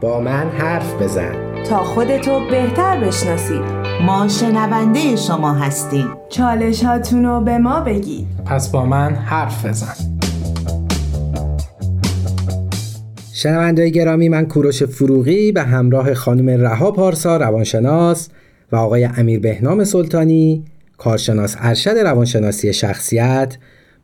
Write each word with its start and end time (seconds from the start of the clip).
با 0.00 0.20
من 0.20 0.48
حرف 0.48 1.02
بزن. 1.02 1.62
تا 1.62 1.84
خودتو 1.84 2.40
بهتر 2.50 3.00
بشناسید. 3.00 3.62
ما 4.06 4.28
شنونده 4.28 5.16
شما 5.16 5.52
هستیم. 5.54 6.06
چالش 6.28 6.84
هاتونو 6.84 7.40
به 7.40 7.58
ما 7.58 7.80
بگید. 7.80 8.26
پس 8.46 8.68
با 8.68 8.86
من 8.86 9.14
حرف 9.14 9.66
بزن. 9.66 9.94
شنونده 13.32 13.88
گرامی 13.88 14.28
من 14.28 14.46
کوروش 14.46 14.82
فروغی 14.82 15.52
به 15.52 15.62
همراه 15.62 16.14
خانم 16.14 16.48
رها 16.50 16.90
پارسا 16.90 17.36
روانشناس 17.36 18.28
و 18.72 18.76
آقای 18.76 19.04
امیر 19.04 19.40
بهنام 19.40 19.84
سلطانی 19.84 20.64
کارشناس 20.98 21.56
ارشد 21.58 21.90
روانشناسی 21.90 22.72
شخصیت 22.72 23.56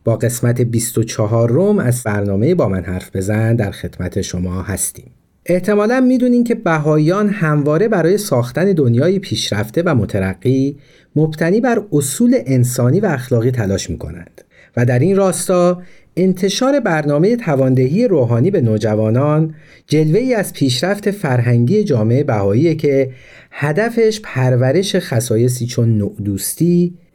با 0.03 0.15
قسمت 0.15 0.61
24 0.61 1.49
روم 1.49 1.79
از 1.79 2.03
برنامه 2.03 2.55
با 2.55 2.69
من 2.69 2.83
حرف 2.83 3.15
بزن 3.15 3.55
در 3.55 3.71
خدمت 3.71 4.21
شما 4.21 4.61
هستیم. 4.61 5.16
احتمالا 5.49 5.99
می‌دونین 5.99 6.43
که 6.43 6.55
بهاییان 6.55 7.29
همواره 7.29 7.87
برای 7.87 8.17
ساختن 8.17 8.73
دنیای 8.73 9.19
پیشرفته 9.19 9.83
و 9.85 9.95
مترقی 9.95 10.77
مبتنی 11.15 11.61
بر 11.61 11.83
اصول 11.91 12.37
انسانی 12.45 12.99
و 12.99 13.05
اخلاقی 13.05 13.51
تلاش 13.51 13.89
می‌کنند 13.89 14.41
و 14.77 14.85
در 14.85 14.99
این 14.99 15.15
راستا 15.15 15.81
انتشار 16.17 16.79
برنامه 16.79 17.35
تواندهی 17.35 18.07
روحانی 18.07 18.51
به 18.51 18.61
نوجوانان 18.61 19.53
جلوه 19.87 20.19
ای 20.19 20.33
از 20.33 20.53
پیشرفت 20.53 21.11
فرهنگی 21.11 21.83
جامعه 21.83 22.23
بهایی 22.23 22.75
که 22.75 23.11
هدفش 23.51 24.19
پرورش 24.23 24.95
خصایصی 24.95 25.65
چون 25.65 25.97
نوع 25.97 26.15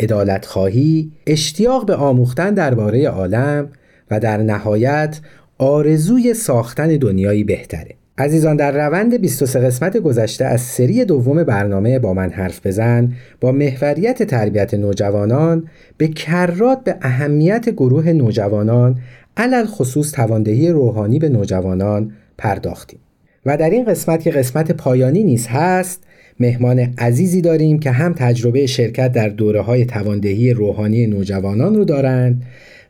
عدالت 0.00 0.46
خواهی، 0.46 1.12
اشتیاق 1.26 1.86
به 1.86 1.94
آموختن 1.94 2.54
درباره 2.54 3.08
عالم 3.08 3.68
و 4.10 4.20
در 4.20 4.36
نهایت 4.36 5.20
آرزوی 5.58 6.34
ساختن 6.34 6.96
دنیایی 6.96 7.44
بهتره. 7.44 8.01
عزیزان 8.22 8.56
در 8.56 8.86
روند 8.86 9.20
23 9.20 9.60
قسمت 9.60 9.96
گذشته 9.96 10.44
از 10.44 10.60
سری 10.60 11.04
دوم 11.04 11.44
برنامه 11.44 11.98
با 11.98 12.14
من 12.14 12.30
حرف 12.30 12.66
بزن. 12.66 13.12
با 13.40 13.52
محوریت 13.52 14.22
تربیت 14.22 14.74
نوجوانان 14.74 15.68
به 15.96 16.08
کرات 16.08 16.84
به 16.84 16.96
اهمیت 17.02 17.70
گروه 17.70 18.12
نوجوانان 18.12 18.98
علل 19.36 19.66
خصوص 19.66 20.12
تواندهی 20.12 20.68
روحانی 20.70 21.18
به 21.18 21.28
نوجوانان 21.28 22.12
پرداختیم. 22.38 22.98
و 23.46 23.56
در 23.56 23.70
این 23.70 23.84
قسمت 23.84 24.22
که 24.22 24.30
قسمت 24.30 24.72
پایانی 24.72 25.24
نیز 25.24 25.46
هست 25.46 26.02
مهمان 26.40 26.78
عزیزی 26.98 27.40
داریم 27.40 27.78
که 27.78 27.90
هم 27.90 28.12
تجربه 28.12 28.66
شرکت 28.66 29.12
در 29.12 29.28
دوره 29.28 29.60
های 29.60 29.84
تواندهی 29.84 30.52
روحانی 30.52 31.06
نوجوانان 31.06 31.74
رو 31.74 31.84
دارند 31.84 32.42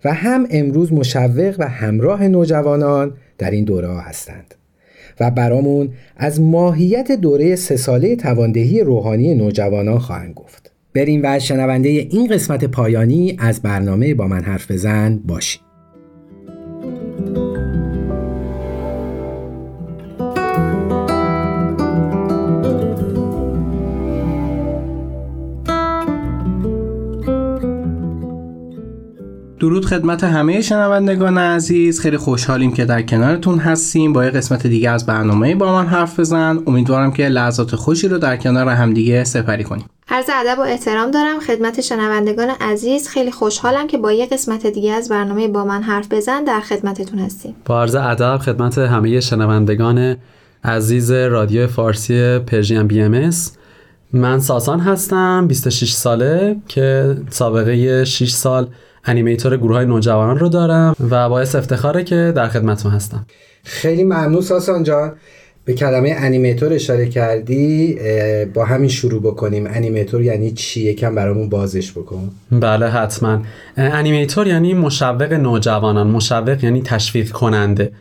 و 0.05 0.15
هم 0.15 0.47
امروز 0.51 0.93
مشوق 0.93 1.56
و 1.59 1.69
همراه 1.69 2.28
نوجوانان 2.28 3.12
در 3.39 3.51
این 3.51 3.65
دوره 3.65 3.89
ها 3.89 4.01
هستند. 4.01 4.55
و 5.21 5.31
برامون 5.31 5.89
از 6.17 6.41
ماهیت 6.41 7.13
دوره 7.13 7.57
سه 7.57 7.77
ساله 7.77 8.17
تواندهی 8.17 8.81
روحانی 8.81 9.35
نوجوانان 9.35 9.99
خواهند 9.99 10.35
گفت. 10.35 10.73
بریم 10.95 11.21
و 11.25 11.39
شنونده 11.39 11.89
این 11.89 12.27
قسمت 12.27 12.65
پایانی 12.65 13.37
از 13.39 13.63
برنامه 13.63 14.15
با 14.15 14.27
من 14.27 14.43
حرف 14.43 14.71
بزن 14.71 15.21
باشیم 15.27 15.63
درود 29.63 29.87
خدمت 29.87 30.25
همه 30.25 30.61
شنوندگان 30.61 31.39
عزیز. 31.39 32.01
خیلی 32.01 32.17
خوشحالیم 32.17 32.73
که 32.73 32.85
در 32.85 33.03
کنارتون 33.03 33.59
هستیم. 33.59 34.13
با 34.13 34.25
یه 34.25 34.31
قسمت 34.31 34.67
دیگه 34.67 34.91
از 34.91 35.07
برنامه 35.07 35.55
با 35.55 35.73
من 35.73 35.87
حرف 35.87 36.21
بزن. 36.21 36.63
امیدوارم 36.67 37.13
که 37.13 37.29
لحظات 37.29 37.77
خوشی 37.77 38.09
رو 38.09 38.19
در 38.19 38.37
کنار 38.37 38.69
همدیگه 38.69 39.25
سپری 39.25 39.65
کنیم. 39.65 39.85
عرض 40.09 40.25
ادب 40.41 40.59
و 40.59 40.63
احترام 40.63 41.11
دارم 41.11 41.41
خدمت 41.41 41.81
شنوندگان 41.81 42.51
عزیز. 42.61 43.09
خیلی 43.09 43.31
خوشحالم 43.31 43.87
که 43.87 43.99
با 43.99 44.12
یه 44.12 44.27
قسمت 44.27 44.67
دیگه 44.67 44.93
از 44.93 45.09
برنامه 45.09 45.49
با 45.49 45.65
من 45.65 45.83
حرف 45.83 46.12
بزن 46.12 46.45
در 46.45 46.61
خدمتتون 46.61 47.19
هستیم. 47.19 47.56
با 47.65 47.81
عرض 47.81 47.95
ادب 47.95 48.39
خدمت 48.39 48.78
همه 48.78 49.21
شنوندگان 49.21 50.17
عزیز 50.65 51.11
رادیو 51.11 51.67
فارسی 51.67 52.39
پرژین 52.39 52.87
بی 52.87 53.03
ام 53.03 53.31
من 54.12 54.41
ساسان 54.41 54.81
هستم 54.81 55.47
26 55.49 55.93
ساله 55.93 56.56
که 56.69 57.17
سابقه 57.31 58.05
6 58.05 58.31
سال 58.31 58.69
animator 59.05 59.56
گروه 59.57 59.77
های 59.77 59.87
نوجوانان 59.87 60.39
رو 60.39 60.49
دارم 60.49 60.97
و 61.11 61.29
باعث 61.29 61.55
افتخاره 61.55 62.05
که 62.05 62.33
در 62.37 62.49
خدمتتون 62.49 62.93
هستم. 62.93 63.27
خیلی 63.65 64.05
ممنون 64.05 64.41
ساسان 64.41 64.83
جان. 64.83 65.13
به 65.65 65.73
کلمه 65.73 66.15
animator 66.19 66.72
اشاره 66.73 67.09
کردی 67.09 67.99
با 68.55 68.65
همین 68.65 68.89
شروع 68.89 69.23
بکنیم. 69.23 69.67
animator 69.66 70.22
یعنی 70.23 70.51
چی؟ 70.51 70.81
یکم 70.81 71.15
برامون 71.15 71.49
بازش 71.49 71.93
بکن. 71.93 72.31
بله 72.53 72.89
حتما. 72.89 73.43
animator 73.77 74.47
یعنی 74.47 74.75
مشوق 74.75 75.33
نوجوانان. 75.33 76.07
مشوق 76.07 76.65
یعنی 76.65 76.83
تشویق 76.83 77.31
کننده. 77.31 77.93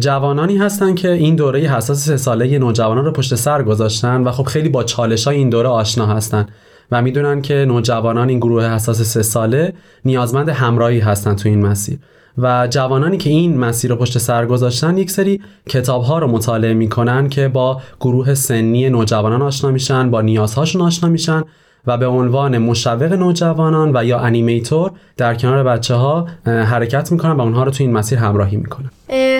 جوانانی 0.00 0.56
هستن 0.56 0.94
که 0.94 1.10
این 1.10 1.36
دوره 1.36 1.60
حساس 1.60 2.04
سه 2.06 2.16
ساله 2.16 2.58
نوجوانان 2.58 3.04
رو 3.04 3.12
پشت 3.12 3.34
سر 3.34 3.62
گذاشتن 3.62 4.22
و 4.22 4.30
خب 4.30 4.42
خیلی 4.42 4.68
با 4.68 4.84
چالش 4.84 5.26
های 5.26 5.36
این 5.36 5.50
دوره 5.50 5.68
آشنا 5.68 6.06
هستن. 6.06 6.46
و 6.90 7.02
می‌دونن 7.02 7.42
که 7.42 7.54
نوجوانان 7.54 8.28
این 8.28 8.38
گروه 8.38 8.64
حساس 8.64 9.02
سه 9.02 9.22
ساله 9.22 9.72
نیازمند 10.04 10.48
همراهی 10.48 11.00
هستن 11.00 11.34
تو 11.34 11.48
این 11.48 11.66
مسیر. 11.66 11.98
و 12.38 12.68
جوانانی 12.70 13.16
که 13.16 13.30
این 13.30 13.58
مسیر 13.58 13.90
رو 13.90 13.96
پشت 13.96 14.18
سر 14.18 14.46
گذاشتن 14.46 14.98
یک 14.98 15.10
سری 15.10 15.40
کتاب 15.68 16.02
ها 16.02 16.18
رو 16.18 16.26
مطالعه 16.26 16.74
می‌کنن 16.74 17.28
که 17.28 17.48
با 17.48 17.80
گروه 18.00 18.34
سنی 18.34 18.90
نوجوانان 18.90 19.42
آشنا 19.42 19.70
میشن 19.70 20.10
با 20.10 20.20
نیازهاشون 20.20 20.82
آشنا 20.82 21.08
میشن 21.08 21.42
و 21.86 21.98
به 21.98 22.06
عنوان 22.06 22.58
مشوق 22.58 23.12
نوجوانان 23.12 23.96
و 23.96 24.04
یا 24.04 24.18
انیمیتور 24.18 24.90
در 25.16 25.34
کنار 25.34 25.64
بچه 25.64 25.94
ها 25.94 26.28
حرکت 26.46 27.12
می‌کنن 27.12 27.32
و 27.32 27.40
اونها 27.40 27.64
رو 27.64 27.70
تو 27.70 27.84
این 27.84 27.92
مسیر 27.92 28.18
همراهی 28.18 28.56
می‌کنن. 28.56 28.90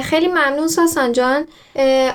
خیلی 0.02 0.28
ممنون 0.28 0.68
ساسان 0.68 1.12
جان. 1.12 1.44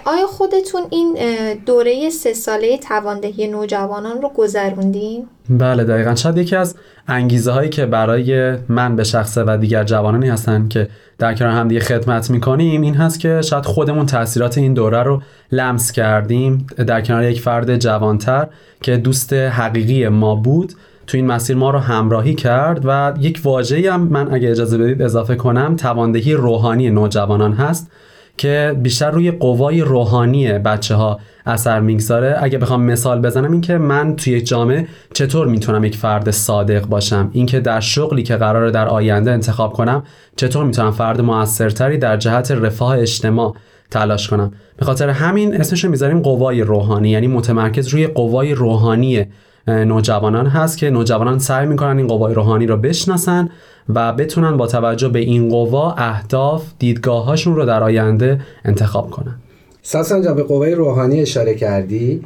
آیا 0.06 0.28
خودتون 0.28 0.82
این 0.90 1.18
دوره 1.66 2.10
سه 2.10 2.34
ساله 2.34 2.78
تواندهی 2.78 3.48
نوجوانان 3.48 4.22
رو 4.22 4.32
گذروندین؟ 4.36 5.28
بله 5.50 5.84
دقیقا. 5.84 6.16
شاید 6.16 6.38
یکی 6.38 6.56
از 6.56 6.76
انگیزه 7.08 7.52
هایی 7.52 7.70
که 7.70 7.86
برای 7.86 8.58
من 8.70 8.96
به 8.96 9.04
شخصه 9.04 9.44
و 9.44 9.58
دیگر 9.62 9.84
جوانانی 9.84 10.30
هستن 10.30 10.68
که 10.68 10.90
در 11.22 11.34
کنار 11.34 11.52
هم 11.52 11.68
دیگه 11.68 11.82
خدمت 11.82 12.30
می‌کنیم 12.30 12.82
این 12.82 12.96
هست 12.96 13.20
که 13.20 13.42
شاید 13.42 13.66
خودمون 13.66 14.06
تاثیرات 14.06 14.58
این 14.58 14.74
دوره 14.74 15.04
رو 15.04 15.22
لمس 15.52 15.92
کردیم. 15.92 16.68
در 16.88 17.02
کنار 17.02 17.24
یک 17.24 17.42
فرد 17.42 17.78
جوانتر 17.78 18.48
که 18.82 18.98
دوست 18.98 19.34
حقیقی 19.34 20.08
ما 20.08 20.36
بود 20.36 20.74
تو 21.08 21.18
این 21.18 21.28
مسیر 21.28 21.56
ما 21.56 21.70
رو 21.70 21.80
همراهی 21.80 22.36
کرد 22.36 22.82
و 22.86 23.14
یک 23.20 23.42
واژه‌ای 23.44 23.88
هم 23.88 24.02
من 24.02 24.34
اگه 24.34 24.52
اجازه 24.52 24.78
بدید 24.78 25.02
اضافه 25.02 25.36
کنم 25.36 25.76
تواندهی 25.76 26.34
روحانی 26.34 26.90
نوجوانان 26.90 27.54
هست. 27.54 27.92
که 28.42 28.76
بیشتر 28.82 29.12
روی 29.12 29.32
قوای 29.32 29.82
روحانی 29.82 30.54
بچه 30.54 30.96
ها 30.96 31.20
اثر 31.46 31.80
می‌گذاره. 31.80 32.38
اگه 32.42 32.58
بخوام 32.58 32.84
مثال 32.84 33.22
بزنم 33.22 33.52
اینکه 33.52 33.78
من 33.78 34.16
توی 34.16 34.34
یک 34.34 34.46
جامعه 34.48 34.88
چطور 35.14 35.48
می‌تونم 35.48 35.84
یک 35.84 35.96
فرد 35.96 36.32
صادق 36.32 36.86
باشم؟ 36.86 37.30
اینکه 37.34 37.60
در 37.60 37.80
شغلی 37.80 38.24
که 38.24 38.36
قراره 38.36 38.72
در 38.72 38.88
آینده 38.88 39.32
انتخاب 39.32 39.74
کنم 39.74 40.04
چطور 40.36 40.66
می‌تونم 40.66 40.92
فرد 40.92 41.22
موثرتری 41.22 41.98
در 41.98 42.18
جهت 42.18 42.52
رفاه 42.52 43.00
اجتماع 43.00 43.56
تلاش 43.92 44.28
کنم؟ 44.28 44.52
به 44.78 44.86
خاطر 44.86 45.10
همین 45.10 45.56
اسمش 45.56 45.86
می‌ذاریم 45.86 46.20
قوای 46.20 46.62
روحانی 46.62 47.10
یعنی 47.10 47.28
متمرکز 47.28 47.88
روی 47.88 48.08
قوای 48.08 48.54
روحانی 48.54 49.26
نوجوانان 49.68 50.48
هست 50.48 50.78
که 50.78 50.90
نوجوانان 50.90 51.40
سعی 51.40 51.68
می‌کنن 51.68 51.98
این 51.98 52.08
قوای 52.08 52.34
روحانی 52.34 52.68
رو 52.68 52.78
بشناسن 52.78 53.50
و 53.90 54.14
بتونن 54.14 54.58
با 54.58 54.68
توجه 54.68 55.10
به 55.10 55.20
این 55.20 55.50
قوا 55.50 55.94
اهداف 55.98 56.64
دیدگاهاشون 56.80 57.56
رو 57.56 57.66
در 57.66 57.84
آینده 57.84 58.42
انتخاب 58.66 59.10
کنن. 59.10 59.36
ساسان 59.82 60.22
جان 60.22 60.36
به 60.36 60.44
قوای 60.44 60.76
روحانی 60.76 61.22
اشاره 61.22 61.56
کردی. 61.56 62.22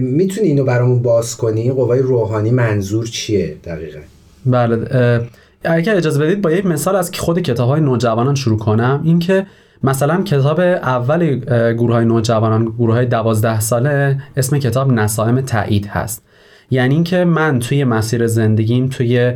می‌تونی 0.00 0.46
اینو 0.46 0.64
برامون 0.64 1.02
باز 1.02 1.36
کنی؟ 1.36 1.70
قوای 1.70 2.00
روحانی 2.00 2.50
منظور 2.50 3.06
چیه 3.06 3.56
دقیقا؟ 3.64 4.00
بله 4.46 5.20
اگر 5.64 5.96
اجازه 5.96 6.20
بدید 6.20 6.42
با 6.42 6.50
یک 6.50 6.66
مثال 6.66 6.96
از 6.96 7.10
خود 7.14 7.38
کتاب 7.38 7.68
های 7.68 7.80
نوجوانان 7.80 8.34
شروع 8.34 8.58
کنم. 8.58 9.00
اینکه 9.04 9.46
مثلا 9.82 10.22
کتاب 10.22 10.60
اول 10.60 11.36
گروه 11.74 11.92
های 11.92 12.04
نوجوانان 12.04 12.64
گروه 12.64 12.94
های 12.94 13.06
دوازده 13.06 13.60
ساله 13.60 14.18
اسم 14.36 14.58
کتاب 14.58 14.92
نسائم 14.92 15.40
تایید 15.40 15.86
هست. 15.86 16.22
یعنی 16.74 16.94
اینکه 16.94 17.24
من 17.24 17.58
توی 17.58 17.84
مسیر 17.84 18.26
زندگیم 18.26 18.88
توی 18.88 19.32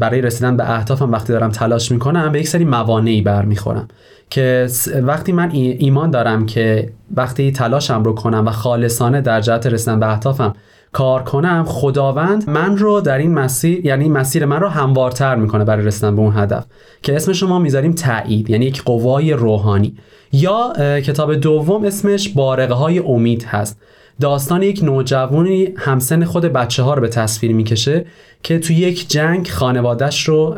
برای 0.00 0.20
رسیدن 0.20 0.56
به 0.56 0.70
اهدافم 0.70 1.12
وقتی 1.12 1.32
دارم 1.32 1.50
تلاش 1.50 1.92
می‌کنم 1.92 2.32
به 2.32 2.40
یک 2.40 2.48
سری 2.48 2.64
موانعی 2.64 3.20
برمیخورم 3.22 3.88
که 4.30 4.66
وقتی 5.02 5.32
من 5.32 5.50
ایمان 5.52 6.10
دارم 6.10 6.46
که 6.46 6.92
وقتی 7.16 7.52
تلاشم 7.52 8.02
رو 8.02 8.14
کنم 8.14 8.46
و 8.46 8.50
خالصانه 8.50 9.20
در 9.20 9.40
جهت 9.40 9.66
رسیدن 9.66 10.00
به 10.00 10.12
اهدافم 10.12 10.54
کار 10.92 11.22
کنم 11.22 11.64
خداوند 11.68 12.50
من 12.50 12.76
رو 12.76 13.00
در 13.00 13.18
این 13.18 13.34
مسیر 13.34 13.86
یعنی 13.86 14.08
مسیر 14.08 14.44
من 14.44 14.60
رو 14.60 14.68
هموارتر 14.68 15.36
می‌کنه 15.36 15.64
برای 15.64 15.86
رسیدن 15.86 16.16
به 16.16 16.22
اون 16.22 16.36
هدف 16.36 16.66
که 17.02 17.16
اسم 17.16 17.32
شما 17.32 17.58
می‌ذاریم 17.58 17.92
تایید 17.92 18.50
یعنی 18.50 18.66
یک 18.66 18.82
قوای 18.82 19.32
روحانی 19.32 19.96
یا 20.32 20.72
کتاب 21.00 21.34
دوم 21.34 21.84
اسمش 21.84 22.28
بارقه 22.28 22.74
های 22.74 22.98
امید 22.98 23.44
هست. 23.44 23.80
داستان 24.20 24.62
یک 24.62 24.80
نوجوانی 24.82 25.68
همسن 25.76 26.24
خود 26.24 26.44
بچه 26.44 26.82
ها 26.82 26.94
رو 26.94 27.00
به 27.00 27.08
تصویر 27.08 27.52
می‌کشه 27.52 28.06
که 28.42 28.58
تو 28.58 28.72
یک 28.72 29.08
جنگ 29.08 29.48
خانوادش 29.48 30.28
رو 30.28 30.56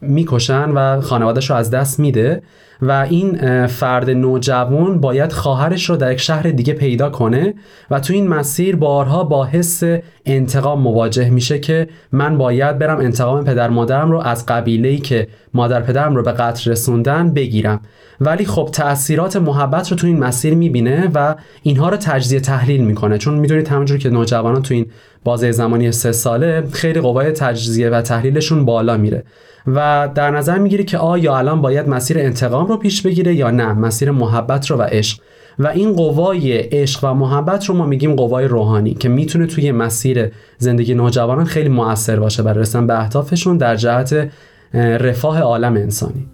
می‌کشن 0.00 0.70
و 0.70 1.00
خانوادش 1.00 1.50
رو 1.50 1.56
از 1.56 1.70
دست 1.70 2.00
میده 2.00 2.42
و 2.82 3.06
این 3.10 3.66
فرد 3.66 4.10
نوجوان 4.10 5.00
باید 5.00 5.32
خواهرش 5.32 5.90
رو 5.90 5.96
در 5.96 6.12
یک 6.12 6.20
شهر 6.20 6.42
دیگه 6.42 6.72
پیدا 6.72 7.10
کنه 7.10 7.54
و 7.90 8.00
تو 8.00 8.12
این 8.12 8.28
مسیر 8.28 8.76
بارها 8.76 9.24
با 9.24 9.44
حس 9.44 9.82
انتقام 10.26 10.80
مواجه 10.80 11.30
میشه 11.30 11.58
که 11.58 11.88
من 12.12 12.38
باید 12.38 12.78
برم 12.78 12.98
انتقام 12.98 13.44
پدر 13.44 13.68
مادرم 13.68 14.10
رو 14.10 14.18
از 14.18 14.46
قبیله 14.46 14.96
که 14.96 15.28
مادر 15.54 15.80
پدرم 15.80 16.16
رو 16.16 16.22
به 16.22 16.32
قتل 16.32 16.70
رسوندن 16.70 17.34
بگیرم. 17.34 17.80
ولی 18.20 18.44
خب 18.44 18.68
تاثیرات 18.72 19.36
محبت 19.36 19.90
رو 19.90 19.96
تو 19.96 20.06
این 20.06 20.18
مسیر 20.18 20.54
می‌بینه 20.54 21.10
و 21.14 21.34
اینها 21.62 21.88
رو 21.88 21.96
تجزیه 21.96 22.40
تحلیل 22.40 22.84
می‌کنه. 22.84 23.18
چون 23.18 23.34
می‌دونید 23.34 23.68
همونجور 23.68 23.98
که 23.98 24.10
نوجوانان 24.10 24.62
تو 24.62 24.74
این 24.74 24.86
بازه 25.24 25.52
زمانی 25.52 25.92
سه 25.92 26.12
ساله 26.12 26.64
خیلی 26.72 27.00
قوای 27.00 27.30
تجزیه 27.30 27.90
و 27.90 28.02
تحلیلشون 28.02 28.64
بالا 28.64 28.96
میره 28.96 29.24
و 29.66 30.08
در 30.14 30.30
نظر 30.30 30.58
می‌گیره 30.58 30.84
که 30.84 30.98
آیا 30.98 31.38
الان 31.38 31.62
باید 31.62 31.88
مسیر 31.88 32.18
انتقام 32.18 32.66
رو 32.66 32.76
پیش 32.76 33.02
بگیره 33.02 33.34
یا 33.34 33.50
نه 33.50 33.72
مسیر 33.72 34.10
محبت 34.10 34.70
رو 34.70 34.76
و 34.76 34.82
عشق. 34.82 35.20
و 35.58 35.66
این 35.66 35.92
قوای 35.92 36.52
عشق 36.52 37.04
و 37.04 37.14
محبت 37.14 37.66
رو 37.66 37.74
ما 37.74 37.86
میگیم 37.86 38.14
قوای 38.14 38.48
روحانی 38.48 38.94
که 38.94 39.08
می‌تونه 39.08 39.46
توی 39.46 39.72
مسیر 39.72 40.30
زندگی 40.58 40.94
نوجوانان 40.94 41.44
خیلی 41.44 41.68
موثر 41.68 42.20
باشه 42.20 42.42
برای 42.42 42.60
رسیدن 42.60 42.86
به 42.86 43.00
اهدافشون 43.00 43.56
در 43.56 43.76
جهت 43.76 44.30
رفاه 44.74 45.40
عالم 45.40 45.72
انسانی. 45.72 46.26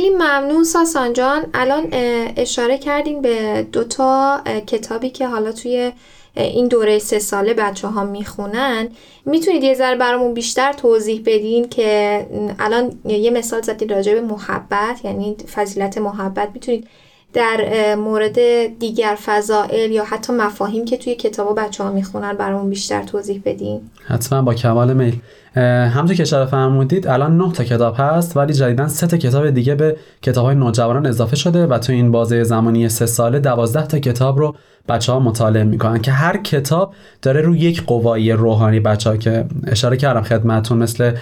خیلی 0.00 0.14
ممنون 0.14 0.64
ساسان 0.64 1.12
جان. 1.12 1.46
الان 1.54 1.88
اشاره 2.36 2.78
کردین 2.78 3.22
به 3.22 3.66
دوتا 3.72 4.40
کتابی 4.66 5.10
که 5.10 5.28
حالا 5.28 5.52
توی 5.52 5.92
این 6.36 6.68
دوره 6.68 6.98
سه 6.98 7.18
ساله 7.18 7.54
بچه 7.54 7.88
ها 7.88 8.04
می‌خونن. 8.04 8.88
می‌تونید 9.26 9.62
یه 9.62 9.74
ذره 9.74 9.96
برامون 9.96 10.34
بیشتر 10.34 10.72
توضیح 10.72 11.22
بدین 11.26 11.68
که 11.68 12.26
الان 12.58 12.98
یه 13.04 13.30
مثال 13.30 13.62
زدید 13.62 13.92
راجع 13.92 14.14
به 14.14 14.20
محبت 14.20 15.04
یعنی 15.04 15.36
فضیلت 15.54 15.98
محبت. 15.98 16.48
می‌تونید 16.54 16.88
در 17.32 17.94
مورد 17.94 18.38
دیگر 18.78 19.18
فضائل 19.24 19.90
یا 19.90 20.04
حتی 20.04 20.32
مفاهیم 20.32 20.84
که 20.84 20.96
توی 20.96 21.14
کتابا 21.14 21.52
بچه 21.52 21.84
ها 21.84 21.92
می‌خونن 21.92 22.32
برامون 22.32 22.70
بیشتر 22.70 23.02
توضیح 23.02 23.42
بدین. 23.44 23.80
حتما 24.06 24.42
با 24.42 24.54
کمال 24.54 24.92
میل. 24.92 25.16
همونطور 25.56 26.16
که 26.16 26.22
اشاره 26.22 26.46
فرمودید 26.46 27.06
الان 27.06 27.36
9 27.36 27.52
تا 27.52 27.64
کتاب 27.64 27.94
هست 27.98 28.36
ولی 28.36 28.52
جدیدا 28.52 28.88
سه 28.88 29.06
تا 29.06 29.16
کتاب 29.16 29.50
دیگه 29.50 29.74
به 29.74 29.96
کتاب 30.22 30.44
های 30.44 30.54
نوجوانان 30.54 31.06
اضافه 31.06 31.36
شده 31.36 31.66
و 31.66 31.78
تو 31.78 31.92
این 31.92 32.12
بازه 32.12 32.44
زمانی 32.44 32.88
سه 32.88 33.06
ساله 33.06 33.38
12 33.38 33.86
تا 33.86 33.98
کتاب 33.98 34.38
رو 34.38 34.54
بچه 34.90 35.12
ها 35.12 35.20
مطالعه 35.20 35.64
می‌کنن 35.64 35.98
که 35.98 36.12
هر 36.12 36.36
کتاب 36.36 36.94
داره 37.22 37.40
روی 37.40 37.58
یک 37.58 37.84
قوایی 37.86 38.32
روحانی 38.32 38.80
بچه 38.80 39.10
ها 39.10 39.16
که 39.16 39.44
اشاره 39.66 39.96
کردم 39.96 40.22
خدمتون 40.22 40.78
مثل 40.78 41.12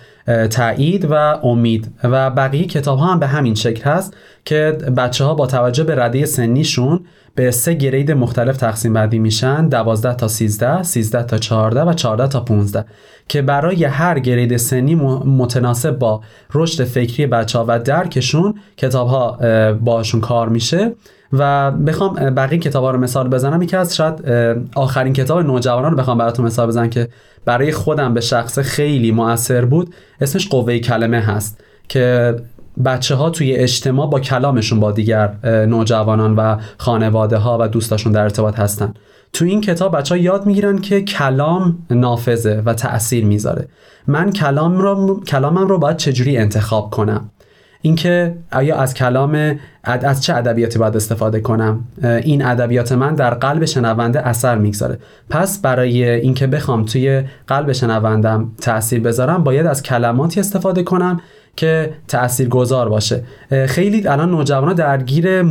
تایید 0.51 1.07
و 1.11 1.15
امید. 1.43 1.91
و 2.05 2.31
بقیه 2.31 2.65
کتاب 2.65 2.99
ها 2.99 3.07
هم 3.07 3.19
به 3.19 3.27
همین 3.27 3.55
شکل 3.55 3.91
هست 3.91 4.17
که 4.45 4.79
بچه 4.97 5.25
ها 5.25 5.35
با 5.35 5.47
توجه 5.47 5.85
به 5.85 5.95
رده 5.95 6.27
سنیشون 6.27 7.01
به 7.35 7.51
سه 7.51 7.75
گرید 7.75 8.13
مختلف 8.13 8.57
تقسیم 8.57 8.93
بندی 8.93 9.19
میشن 9.19 9.69
12 9.69 10.15
تا 10.15 10.29
13 10.29 10.83
13 10.83 11.23
تا 11.23 11.39
14 11.39 11.83
و 11.83 11.93
14 11.93 12.29
تا 12.29 12.41
15 12.41 12.85
که 13.29 13.43
برای 13.43 13.85
هر 13.85 14.19
گرید 14.19 14.57
سنی 14.57 14.95
متناسب 14.95 15.99
با 15.99 16.21
رشد 16.55 16.85
فکری 16.85 17.27
بچه 17.27 17.59
ها 17.59 17.65
و 17.69 17.79
درکشون 17.79 18.55
کتاب 18.77 19.09
ها 19.09 19.39
باشون 19.73 20.21
کار 20.21 20.49
میشه. 20.49 20.93
و 21.33 21.71
بخوام 21.71 22.15
بقیه 22.15 22.59
کتاب 22.59 22.85
ها 22.85 22.91
رو 22.91 22.99
مثال 22.99 23.29
بزنم 23.29 23.63
یکی 23.63 23.77
از 23.77 23.97
شاید 23.97 24.15
آخرین 24.75 25.13
کتاب 25.13 25.47
نوجوانان 25.47 25.91
رو 25.91 25.97
بخوام 25.97 26.19
براتون 26.19 26.45
مثال 26.45 26.69
بزنم 26.69 26.91
که 26.91 27.09
برای 27.45 27.73
خودم 27.73 28.15
به 28.15 28.21
شخص 28.21 28.59
خیلی 28.59 29.11
موثر 29.11 29.65
بود 29.65 29.95
اسمش 30.21 30.49
قوه 30.49 30.79
کلمه 30.79 31.21
هست 31.21 31.61
که 31.89 32.37
بچه 32.85 33.15
ها 33.15 33.31
توی 33.31 33.53
اجتماع 33.53 34.11
با 34.11 34.21
کلامشون 34.21 34.81
با 34.81 34.93
دیگر 34.93 35.35
نوجوانان 35.45 36.37
و 36.37 36.57
خانواده 36.79 37.37
ها 37.37 37.59
و 37.61 37.69
دوستاشون 37.69 38.13
در 38.13 38.23
ارتباط 38.23 38.59
هستن. 38.59 38.95
تو 39.33 39.45
این 39.45 39.61
کتاب 39.61 39.97
بچه 39.97 40.15
ها 40.15 40.21
یاد 40.21 40.47
می‌گیرن 40.47 40.79
که 40.79 41.03
کلام 41.03 41.79
نافذه 41.91 42.63
و 42.67 42.75
تأثیر 42.75 43.25
می‌ذاره. 43.25 43.69
من 44.07 44.33
کلام 44.33 44.79
رو 44.79 45.21
کلامم 45.25 45.67
رو 45.67 45.79
باید 45.79 45.97
چجوری 45.97 46.37
انتخاب 46.37 46.91
کنم؟ 46.91 47.31
اینکه 47.83 48.37
آیا 48.53 48.77
از 48.77 48.95
کلام 48.95 49.59
از 49.85 50.23
چه 50.23 50.35
ادبیاتی 50.35 50.79
باید 50.79 50.97
استفاده 50.97 51.41
کنم؟ 51.41 51.85
این 52.03 52.45
ادبیات 52.45 52.93
من 52.93 53.15
در 53.15 53.35
قلب 53.35 53.65
شنونده 53.65 54.27
اثر 54.27 54.59
می‌گذاره. 54.59 54.99
پس 55.31 55.61
برای 55.61 56.11
اینکه 56.11 56.47
بخوام 56.47 56.85
توی 56.85 57.23
قلب 57.47 57.73
شنوندم 57.73 58.53
تاثیر 58.61 59.01
بذارم 59.01 59.45
باید 59.45 59.67
از 59.67 59.83
کلماتی 59.83 60.41
استفاده 60.41 60.83
کنم 60.83 61.21
که 61.57 61.93
تأثیر 62.09 62.49
گذار 62.49 62.89
باشه 62.89 63.23
خیلی 63.67 64.09
الان 64.09 64.31
نوجوانان 64.31 64.75
درگیر 64.75 65.43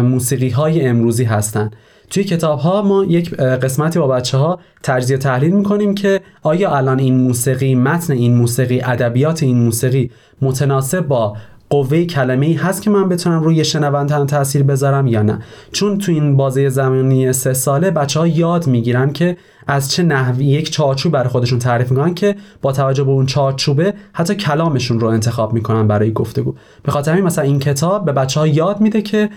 موسیقی 0.00 0.48
های 0.48 0.86
امروزی 0.86 1.24
هستن. 1.24 1.70
توی 2.10 2.24
کتاب 2.24 2.58
ها 2.58 2.82
ما 2.82 3.04
یک 3.04 3.34
قسمتی 3.34 3.98
با 3.98 4.06
بچه 4.06 4.38
ها 4.38 4.60
تجزیه 4.82 5.16
تحلیل 5.16 5.50
می‌کنیم 5.50 5.94
که 5.94 6.20
آیا 6.42 6.76
الان 6.76 6.98
این 6.98 7.16
موسیقی 7.16 7.74
متن 7.74 8.12
این 8.12 8.36
موسیقی 8.36 8.80
ادبیات 8.80 9.42
این 9.42 9.58
موسیقی 9.58 10.10
متناسب 10.42 11.00
با 11.00 11.36
قوه 11.74 12.04
کلمه 12.04 12.46
ای 12.46 12.52
هست 12.52 12.82
که 12.82 12.90
من 12.90 13.08
بتونم 13.08 13.42
روی 13.42 13.64
شنونده 13.64 14.24
تاثیر 14.24 14.62
بذارم 14.62 15.06
یا 15.06 15.22
نه. 15.22 15.38
چون 15.72 15.98
تو 15.98 16.12
این 16.12 16.36
بازه 16.36 16.68
زمانی 16.68 17.32
سه 17.32 17.54
ساله 17.54 17.90
بچه 17.90 18.20
ها 18.20 18.26
یاد 18.26 18.66
می‌گیرن 18.66 19.12
که 19.12 19.36
از 19.66 19.90
چه 19.90 20.02
نحوی 20.02 20.44
یک 20.44 20.70
چارچوب 20.70 21.12
برای 21.12 21.28
خودشون 21.28 21.58
تعریف 21.58 21.90
می‌کنن 21.90 22.14
که 22.14 22.36
با 22.62 22.72
توجه 22.72 23.04
به 23.04 23.10
اون 23.10 23.26
چارچوبه 23.26 23.94
حتی 24.12 24.34
کلامشون 24.34 25.00
رو 25.00 25.08
انتخاب 25.08 25.52
می‌کنن 25.52 25.88
برای 25.88 26.12
گفتگو. 26.12 26.54
به 26.82 26.92
خاطر 26.92 27.12
همین 27.12 27.24
مثلا 27.24 27.44
این 27.44 27.58
کتاب 27.58 28.04
به 28.04 28.12
بچه 28.12 28.40
ها 28.40 28.46
یاد 28.46 28.80
میده 28.80 29.02
که 29.02 29.30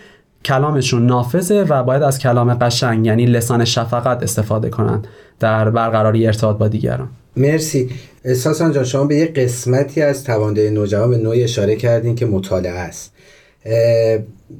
کلامشون 0.45 1.06
نافذه 1.06 1.63
و 1.69 1.84
باید 1.84 2.04
از 2.04 2.19
کلام 2.19 2.54
قشنگ 2.54 3.06
یعنی 3.06 3.25
لسان 3.25 3.66
شفقت 3.66 4.24
استفاده 4.24 4.70
کنن 4.70 5.01
در 5.39 5.70
برقراری 5.70 6.27
ارتباط 6.27 6.58
با 6.58 6.67
دیگران. 6.67 7.08
مرسی. 7.38 7.89
ساسان 8.36 8.72
جان 8.72 8.84
شما 8.84 9.06
به 9.06 9.15
یه 9.15 9.25
قسمتی 9.25 10.01
از 10.01 10.24
توانده 10.24 10.70
نوجوان 10.70 11.10
به 11.10 11.17
نوعی 11.17 11.44
اشاره 11.44 11.75
کردین 11.75 12.15
که 12.15 12.25
مطالعه 12.25 12.72
است. 12.74 13.13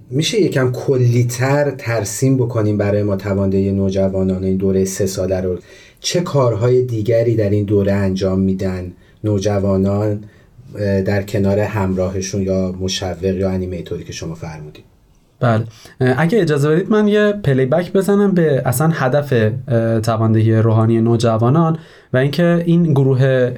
میشه 0.10 0.41
یکم 0.41 0.72
کلیتر 0.72 1.72
ترسیم 1.72 2.38
بکنیم 2.38 2.77
برای 2.77 3.03
ما 3.03 3.15
توانده 3.15 3.72
نوجوانان 3.72 4.43
این 4.43 4.57
دوره 4.57 4.86
سه 4.86 5.05
ساله 5.05 5.41
رو؟ 5.41 5.60
چه 6.00 6.22
کارهای 6.22 6.81
دیگری 6.81 7.36
در 7.36 7.50
این 7.50 7.65
دوره 7.65 7.91
انجام 7.91 8.39
میدن 8.39 8.91
نوجوانان 9.24 10.24
در 11.05 11.24
کنار 11.24 11.60
همراهشون 11.60 12.41
یا 12.41 12.72
مشوق 12.72 13.24
یا 13.24 13.50
انیمیتوری 13.50 14.03
که 14.03 14.13
شما 14.13 14.36
فرمودید؟ 14.36 14.96
بله. 15.39 15.63
اگه 16.17 16.41
اجازه 16.41 16.70
بدید 16.70 16.91
من 16.91 17.08
یه 17.08 17.34
پلی 17.44 17.65
بک 17.65 17.94
بزنم 17.94 18.32
به 18.32 18.62
اصلا 18.65 18.91
هدف 18.94 19.34
تواندهی 20.03 20.56
روحانی 20.56 21.01
نوجوانان 21.01 21.77
و 22.13 22.17
اینکه 22.17 22.63
این 22.65 22.84
گروه 22.84 23.51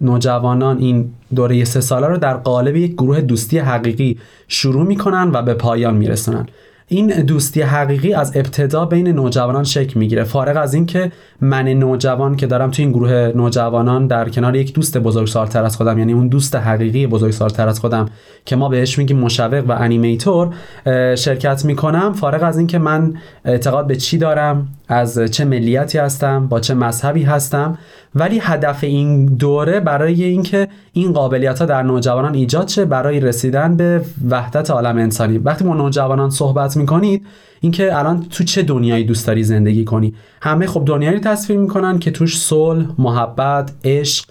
نوجوانان 0.00 0.78
این 0.78 1.10
دوره 1.34 1.64
سه 1.64 1.80
ساله 1.80 2.06
رو 2.06 2.16
در 2.18 2.34
قالب 2.34 2.76
یک 2.76 2.92
گروه 2.92 3.20
دوستی 3.20 3.58
حقیقی 3.58 4.18
شروع 4.48 4.86
می‌کنن 4.86 5.30
و 5.32 5.42
به 5.42 5.54
پایان 5.54 5.96
میرسونن. 5.96 6.46
این 6.86 7.06
دوستی 7.06 7.62
حقیقی 7.62 8.14
از 8.14 8.36
ابتدا 8.36 8.84
بین 8.84 9.08
نوجوانان 9.08 9.64
شکل 9.64 10.00
می‌گیره. 10.00 10.24
فارغ 10.24 10.56
از 10.56 10.74
اینکه 10.74 11.12
من 11.40 11.68
نوجوان 11.68 12.36
که 12.36 12.46
دارم 12.46 12.70
تو 12.70 12.82
این 12.82 12.92
گروه 12.92 13.32
نوجوانان 13.34 14.06
در 14.06 14.28
کنار 14.28 14.56
یک 14.56 14.74
دوست 14.74 14.98
بزرگسالتر 14.98 15.64
از 15.64 15.76
خودم 15.76 15.98
یعنی 15.98 16.12
اون 16.12 16.28
دوست 16.28 16.56
حقیقی 16.56 17.06
بزرگسالتر 17.06 17.68
از 17.68 17.80
خودم 17.80 18.06
که 18.44 18.56
ما 18.56 18.68
بهش 18.68 18.98
میگیم 18.98 19.18
مشوق 19.18 19.64
و 19.68 19.72
انیمیتور 19.72 20.54
شرکت 21.14 21.64
می‌کنم. 21.64 22.12
فارغ 22.12 22.42
از 22.42 22.58
اینکه 22.58 22.78
من 22.78 23.14
اعتقاد 23.44 23.86
به 23.86 23.96
چی 23.96 24.18
دارم 24.18 24.68
از 24.88 25.18
چه 25.18 25.44
ملیتی 25.44 25.98
هستم 25.98 26.46
با 26.46 26.60
چه 26.60 26.74
مذهبی 26.74 27.22
هستم 27.22 27.78
ولی 28.14 28.38
هدف 28.38 28.84
این 28.84 29.26
دوره 29.26 29.80
برای 29.80 30.24
اینکه 30.24 30.68
این 30.92 31.12
قابلیت 31.12 31.58
ها 31.58 31.66
در 31.66 31.82
نوجوانان 31.82 32.34
ایجاد 32.34 32.68
شه 32.68 32.84
برای 32.84 33.20
رسیدن 33.20 33.76
به 33.76 34.04
وحدت 34.30 34.70
عالم 34.70 34.96
انسانی. 34.96 35.38
وقتی 35.38 35.64
ما 35.64 35.74
نوجوانان 35.74 36.30
صحبت 36.30 36.76
می‌کنید 36.76 37.26
اینکه 37.60 37.98
الان 37.98 38.26
تو 38.30 38.44
چه 38.44 38.62
دنیایی 38.62 39.04
دوست 39.04 39.26
داری 39.26 39.42
زندگی 39.42 39.84
کنی؟ 39.84 40.14
همه 40.42 40.66
خب 40.66 40.82
دنیایی 40.86 41.20
تصویر 41.20 41.58
می‌کنن 41.58 41.98
که 41.98 42.10
توش 42.10 42.38
صلح 42.38 42.86
محبت 42.98 43.72
عشق 43.84 44.24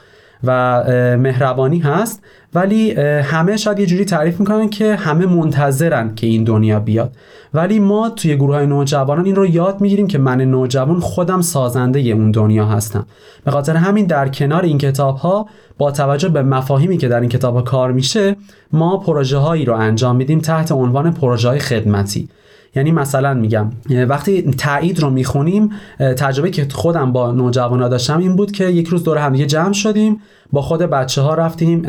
و 0.43 0.83
مهربانی 1.17 1.79
هست. 1.79 2.23
ولی 2.53 2.91
همه 3.21 3.57
شاید 3.57 3.79
یه 3.79 3.85
جوری 3.85 4.05
تعریف 4.05 4.39
می‌کنن 4.39 4.69
که 4.69 4.95
همه 4.95 5.25
منتظرن 5.25 6.15
که 6.15 6.27
این 6.27 6.43
دنیا 6.43 6.79
بیاد. 6.79 7.11
ولی 7.53 7.79
ما 7.79 8.09
توی 8.09 8.35
گروه 8.35 8.55
های 8.55 8.65
نوجوانان 8.67 9.25
این 9.25 9.35
رو 9.35 9.45
یاد 9.45 9.81
می‌گیریم 9.81 10.07
که 10.07 10.17
من 10.17 10.41
نوجوان 10.41 10.99
خودم 10.99 11.41
سازنده 11.41 11.99
اون 11.99 12.31
دنیا 12.31 12.65
هستم. 12.65 13.05
به 13.45 13.51
خاطر 13.51 13.75
همین 13.75 14.05
در 14.05 14.27
کنار 14.27 14.61
این 14.61 14.77
کتاب 14.77 15.17
ها 15.17 15.47
با 15.77 15.91
توجه 15.91 16.29
به 16.29 16.43
مفاهیمی 16.43 16.97
که 16.97 17.07
در 17.07 17.19
این 17.19 17.29
کتاب 17.29 17.55
ها 17.55 17.61
کار 17.61 17.91
میشه 17.91 18.35
ما 18.73 18.97
پروژه 18.97 19.37
هایی 19.37 19.65
رو 19.65 19.73
انجام 19.73 20.15
میدیم 20.15 20.39
تحت 20.39 20.71
عنوان 20.71 21.13
پروژه 21.13 21.49
های 21.49 21.59
خدمتی. 21.59 22.29
یعنی 22.75 22.91
مثلا 22.91 23.33
میگم 23.33 23.69
وقتی 23.89 24.41
تایید 24.41 24.99
رو 24.99 25.09
می‌خونیم 25.09 25.69
تجربه 25.99 26.49
که 26.49 26.67
خودم 26.71 27.11
با 27.11 27.31
نوجوانا 27.31 27.87
داشتم 27.87 28.17
این 28.17 28.35
بود 28.35 28.51
که 28.51 28.65
یک 28.65 28.87
روز 28.87 29.03
دور 29.03 29.17
هم 29.17 29.35
جمع 29.35 29.73
شدیم 29.73 30.21
با 30.51 30.61
خود 30.61 30.81
بچه 30.81 31.21
ها 31.21 31.33
رفتیم 31.33 31.81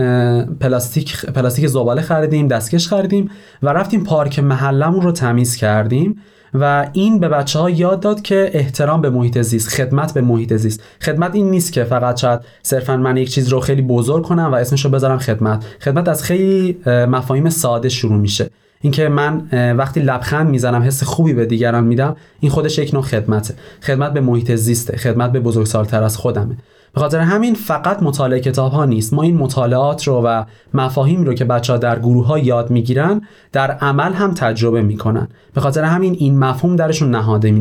پلاستیک 0.61 1.27
پلاستیک 1.27 1.67
زباله 1.67 2.03
خریدیم 2.03 2.49
دستکش 2.49 2.89
خریدیم 2.89 3.31
و 3.63 3.69
رفتیم 3.69 4.05
پارک 4.05 4.39
محلمون 4.39 5.03
رو 5.03 5.13
تمیز 5.13 5.57
کردیم 5.57 6.19
و 6.55 6.91
این 6.93 7.21
به 7.21 7.29
بچه 7.29 7.59
ها 7.59 7.71
یاد 7.71 8.01
داد 8.01 8.23
که 8.23 8.51
احترام 8.53 9.01
به 9.01 9.11
محیط 9.11 9.41
زیست 9.41 9.69
خدمت 9.69 10.15
به 10.15 10.21
محیط 10.21 10.57
زیست. 10.57 10.83
خدمت 11.03 11.35
این 11.35 11.51
نیست 11.51 11.73
که 11.73 11.85
فقط 11.85 12.21
شاید 12.21 12.41
صرفا 12.63 12.97
من 12.97 13.17
یک 13.17 13.31
چیز 13.31 13.49
رو 13.49 13.61
خیلی 13.61 13.83
بزرگ 13.83 14.25
کنم 14.25 14.53
و 14.53 14.55
اسمش 14.55 14.85
رو 14.85 14.91
بذارم 14.91 15.19
خدمت. 15.19 15.65
خدمت 15.81 16.09
از 16.09 16.23
خیلی 16.23 16.79
مفاهیم 16.87 17.51
ساده 17.51 17.89
شروع 17.89 18.17
میشه. 18.17 18.51
اینکه 18.83 19.09
من 19.09 19.49
وقتی 19.79 20.01
لبخند 20.01 20.51
می‌زنم 20.51 20.83
حس 20.83 21.03
خوبی 21.03 21.33
به 21.33 21.47
دیگران 21.47 21.85
میدم 21.85 22.17
این 22.41 22.51
خودش 22.51 22.79
یک 22.79 22.95
نوع 22.95 23.03
خدمته. 23.03 23.55
خدمت 23.83 24.13
به 24.13 24.21
محیط 24.21 24.55
زیسته 24.55 24.97
خدمت 24.97 25.33
به 25.33 25.41
بزرگسالتر 25.41 26.03
از 26.03 26.17
خودمه. 26.17 26.57
به 26.95 27.01
خاطر 27.01 27.21
همین 27.21 27.55
فقط 27.55 28.03
مطالعه 28.03 28.41
کتاب 28.41 28.73
ها 28.73 28.85
نیست. 28.85 29.15
ما 29.15 29.23
این 29.23 29.37
مطالعات 29.37 30.09
رو 30.09 30.23
و 30.25 30.45
مفاهیم 30.75 31.25
رو 31.25 31.35
که 31.35 31.45
بچه 31.45 31.73
ها 31.73 31.79
در 31.79 31.99
گروه 31.99 32.27
ها 32.27 32.39
یاد 32.39 32.71
می‌گیرن 32.71 33.21
در 33.53 33.71
عمل 33.71 34.13
هم 34.13 34.35
تجربه 34.35 34.83
می‌کنن. 34.83 35.29
به 35.55 35.61
خاطر 35.61 35.85
همین 35.85 36.17
این 36.19 36.39
مفهوم 36.39 36.77
درشون 36.77 37.11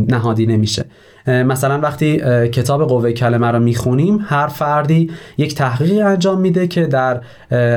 نهادی 0.09 0.45
نمیشه. 0.45 0.85
مثلا 1.27 1.79
وقتی 1.79 2.17
کتاب 2.49 2.87
قوه 2.87 3.11
کلمه 3.11 3.47
رو 3.47 3.59
می‌خونیم 3.59 4.25
هر 4.27 4.47
فردی 4.47 5.11
یک 5.37 5.55
تحقیقی 5.55 6.01
انجام 6.01 6.39
میده 6.41 6.67
که 6.67 6.85
در 6.85 7.21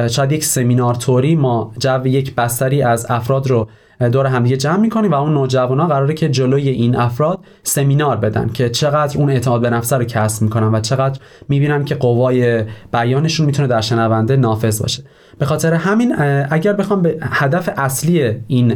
شاید 0.08 0.32
یک 0.32 0.44
سمینار 0.44 0.94
توری 0.94 1.34
ما 1.36 1.72
جو 1.78 2.06
یک 2.06 2.34
بستری 2.34 2.82
از 2.82 3.06
افراد 3.10 3.50
رو 3.50 3.68
دور 4.12 4.26
همدیگه 4.26 4.56
جمع 4.56 4.76
می‌کنیم 4.76 5.10
و 5.10 5.14
اون 5.14 5.34
نوجوانا 5.34 5.86
قراره 5.86 6.14
که 6.14 6.28
جلوی 6.28 6.68
این 6.68 6.96
افراد 6.96 7.38
سمینار 7.62 8.16
بدن 8.16 8.48
که 8.48 8.70
چقدر 8.70 9.18
اون 9.18 9.30
اعتماد 9.30 9.60
به 9.60 9.70
نفس 9.70 9.92
رو 9.92 10.04
کسب 10.04 10.42
می‌کنن 10.42 10.74
و 10.74 10.80
چقدر 10.80 11.20
می‌بینن 11.48 11.84
که 11.84 11.94
قوای 11.94 12.64
بیانشون 12.92 13.46
می‌تونه 13.46 13.68
در 13.68 13.80
شنونده 13.80 14.36
نافذ 14.36 14.82
باشه. 14.82 15.02
به 15.38 15.46
خاطر 15.46 15.74
همین 15.74 16.14
اگر 16.50 16.72
بخوام 16.72 17.02
به 17.02 17.18
هدف 17.22 17.68
اصلی 17.76 18.32
این 18.46 18.74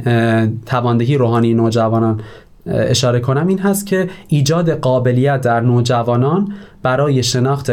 تواندهی 0.67 1.17
روحانی 1.17 1.55
نوجوانان 1.55 2.21
اشاره 2.69 3.21
کنم 3.21 3.47
این 3.47 3.59
هست 3.59 3.87
که 3.87 4.09
ایجاد 4.29 4.71
قابلیت 4.71 5.41
در 5.41 5.61
نوجوانان 5.61 6.53
برای 6.83 7.23
شناخت 7.23 7.71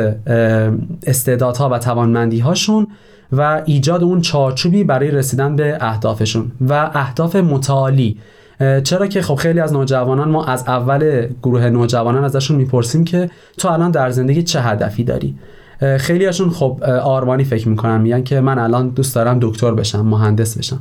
استعدادها 1.07 1.69
و 1.69 1.79
توانمندی 1.79 2.39
هاشون 2.39 2.87
و 3.31 3.61
ایجاد 3.65 4.03
اون 4.03 4.21
چارچوبی 4.21 4.83
برای 4.83 5.11
رسیدن 5.11 5.55
به 5.55 5.77
اهدافشون 5.81 6.51
و 6.69 6.91
اهداف 6.93 7.35
متعالی. 7.35 8.17
چرا 8.83 9.07
که 9.07 9.21
خب 9.21 9.35
خیلی 9.35 9.59
از 9.59 9.73
نوجوانان 9.73 10.29
ما 10.29 10.45
از 10.45 10.63
اول 10.67 11.27
گروه 11.43 11.69
نوجوانان 11.69 12.23
ازشون 12.23 12.57
می‌پرسیم 12.57 13.03
که 13.03 13.29
تو 13.57 13.67
الان 13.67 13.91
در 13.91 14.09
زندگی 14.09 14.43
چه 14.43 14.61
هدفی 14.61 15.03
داری؟ 15.03 15.35
خیلی 15.97 16.25
هاشون 16.25 16.49
خب 16.49 16.83
آرمانی 16.83 17.43
فکر 17.43 17.69
می‌کنن 17.69 18.01
میگن 18.01 18.23
که 18.23 18.41
من 18.41 18.59
الان 18.59 18.89
دوست 18.89 19.15
دارم 19.15 19.37
دکتر 19.41 19.71
بشم 19.71 20.05
مهندس 20.05 20.57
بشم. 20.57 20.79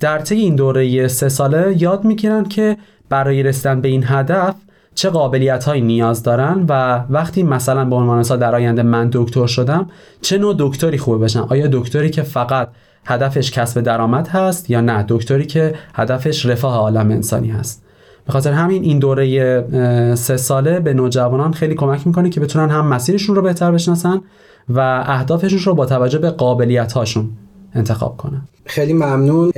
در 0.00 0.18
طی 0.18 0.34
این 0.34 0.56
دوره 0.56 1.08
سه 1.08 1.28
ساله 1.28 1.82
یاد 1.82 2.04
می‌گیرن 2.04 2.44
که 2.44 2.76
برای 3.08 3.42
رسیدن 3.42 3.80
به 3.80 3.88
این 3.88 4.04
هدف 4.06 4.54
چه 4.94 5.10
قابلیت 5.10 5.64
هایی 5.64 5.82
نیاز 5.82 6.22
دارن 6.22 6.64
و 6.68 7.04
وقتی 7.10 7.42
مثلا 7.42 7.84
به 7.84 7.96
عنوان 7.96 8.18
مثال 8.18 8.38
در 8.38 8.54
آینده 8.54 8.82
من 8.82 9.08
دکتر 9.12 9.46
شدم 9.46 9.90
چه 10.20 10.38
نوع 10.38 10.54
دکتری 10.58 10.98
خوبه 10.98 11.18
بشم 11.18 11.46
آیا 11.50 11.68
دکتری 11.72 12.10
که 12.10 12.22
فقط 12.22 12.68
هدفش 13.06 13.50
کسب 13.50 13.80
درآمد 13.80 14.28
هست 14.28 14.70
یا 14.70 14.80
نه؟ 14.80 15.04
دکتری 15.08 15.46
که 15.46 15.74
هدفش 15.94 16.46
رفاه 16.46 16.74
عالم 16.74 17.10
انسانی 17.10 17.48
هست. 17.48 17.82
به 18.26 18.32
خاطر 18.32 18.52
همین 18.52 18.82
این 18.82 18.98
دوره 18.98 20.14
سه 20.14 20.36
ساله 20.36 20.80
به 20.80 20.94
نوجوانان 20.94 21.52
خیلی 21.52 21.74
کمک 21.74 22.06
می‌کنه 22.06 22.30
که 22.30 22.40
بتونن 22.40 22.70
هم 22.70 22.86
مسیرشون 22.86 23.36
رو 23.36 23.42
بهتر 23.42 23.72
بشناسن 23.72 24.20
و 24.68 25.04
اهدافشون 25.06 25.58
رو 25.58 25.74
با 25.74 25.86
توجه 25.86 26.18
به 26.18 26.30
قابلیت 26.30 26.92
هاشون 26.92 27.30
انتخاب 27.76 28.16
کنن 28.16 28.42
خیلی 28.64 28.92
ممنون. 28.92 29.52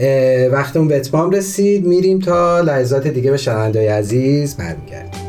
وقتمون 0.53 0.89
به 0.89 0.97
اتمام 0.97 1.31
رسید. 1.31 1.87
میریم 1.87 2.19
تا 2.19 2.61
لحظات 2.61 3.07
دیگه 3.07 3.31
به 3.31 3.37
شنوندای 3.37 3.87
عزیز 3.87 4.57
برمیگردیم. 4.57 5.29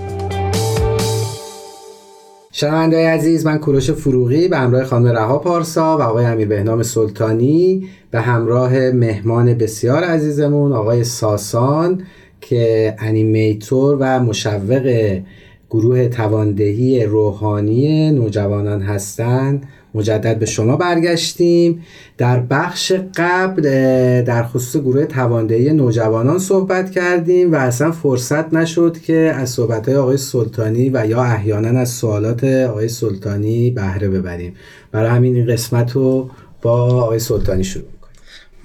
شنوندای 2.52 3.06
عزیز 3.06 3.46
من 3.46 3.58
کوروش 3.58 3.92
فروغی 3.92 4.48
به 4.48 4.58
همراه 4.58 4.84
خانم 4.84 5.08
رها 5.08 5.38
پارسا 5.38 5.98
و 5.98 6.02
آقای 6.02 6.26
امیر 6.26 6.48
بهنام 6.48 6.84
سلطانی 6.84 7.88
به 8.12 8.22
همراه 8.22 8.92
مهمان 8.92 9.54
بسیار 9.54 10.04
عزیزمون 10.04 10.74
آقای 10.74 11.04
ساسان 11.04 12.04
که 12.42 12.96
انیمیتور 13.00 13.98
و 14.00 14.20
مشوق 14.20 15.18
گروه 15.70 16.08
تواندهی 16.08 17.06
روحانی 17.06 18.12
نوجوانان 18.12 18.82
هستند. 18.82 19.68
مجدد 19.96 20.40
به 20.40 20.46
شما 20.46 20.78
برگشتیم. 20.78 21.84
در 22.18 22.40
بخش 22.40 22.92
قبل 23.16 23.62
در 24.22 24.44
خصوص 24.44 24.82
گروه 24.82 25.06
تواندهی 25.06 25.74
نوجوانان 25.74 26.40
صحبت 26.40 26.92
کردیم 26.92 27.52
و 27.52 27.56
اصلا 27.56 27.92
فرصت 27.92 28.54
نشد 28.54 28.98
که 28.98 29.34
از 29.36 29.50
صحبت 29.50 29.90
آقای 29.90 30.18
سلطانی 30.18 30.90
و 30.90 31.06
یا 31.08 31.24
احیانا 31.24 31.80
از 31.80 31.90
سوالات 31.90 32.44
آقای 32.44 32.88
سلطانی 32.88 33.72
بهره 33.72 34.10
ببریم. 34.10 34.54
برای 34.92 35.10
همین 35.10 35.36
این 35.36 35.48
قسمت 35.48 35.92
رو 35.92 36.30
با 36.62 36.72
آقای 36.72 37.20
سلطانی 37.20 37.64
شروع 37.64 37.86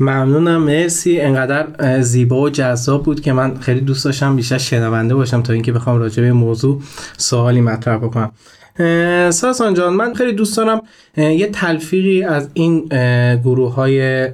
ممنونم. 0.00 0.62
مرسی. 0.62 1.20
انقدر 1.20 2.00
زیبا 2.00 2.42
و 2.42 2.50
جذاب 2.50 3.02
بود 3.02 3.20
که 3.20 3.32
من 3.32 3.54
خیلی 3.54 3.80
دوست 3.80 4.04
داشتم 4.04 4.36
بیشتر 4.36 4.58
شنونده 4.58 5.14
باشم 5.14 5.42
تا 5.42 5.52
اینکه 5.52 5.72
بخوام 5.72 5.98
راجع 5.98 6.22
به 6.22 6.32
موضوع 6.32 6.82
سوالی 7.16 7.60
مطرح 7.60 7.96
بکنم. 7.96 8.32
ساسان 9.30 9.74
جان 9.74 9.94
من 9.94 10.14
خیلی 10.14 10.32
دوست 10.32 10.56
دارم 10.56 10.82
یه 11.16 11.46
تلفیقی 11.46 12.22
از 12.22 12.48
این 12.54 12.88
گروه 13.44 13.74
های 13.74 14.28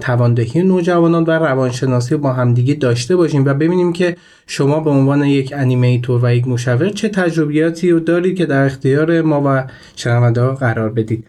تواندهی 0.00 0.62
نوجوانان 0.62 1.24
و 1.24 1.30
روانشناسی 1.30 2.16
با 2.16 2.32
همدیگه 2.32 2.74
داشته 2.74 3.16
باشیم 3.16 3.44
و 3.44 3.54
ببینیم 3.54 3.92
که 3.92 4.16
شما 4.46 4.80
به 4.80 4.90
عنوان 4.90 5.24
یک 5.24 5.52
انیمیتور 5.56 6.24
و 6.24 6.34
یک 6.34 6.48
مشاور 6.48 6.88
چه 6.88 7.08
تجربیاتی 7.08 7.90
رو 7.90 8.00
دارید 8.00 8.36
که 8.36 8.46
در 8.46 8.64
اختیار 8.64 9.22
ما 9.22 9.42
و 9.46 9.64
شنونده 9.96 10.46
قرار 10.46 10.90
بدید. 10.90 11.24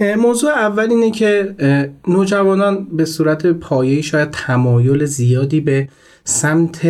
موضوع 0.00 0.50
اول 0.50 0.90
اینه 0.90 1.10
که 1.10 1.54
نوجوانان 2.08 2.86
به 2.92 3.04
صورت 3.04 3.46
پایه‌ای 3.46 4.02
شاید 4.02 4.30
تمایل 4.30 5.04
زیادی 5.04 5.60
به 5.60 5.88
سمت 6.24 6.86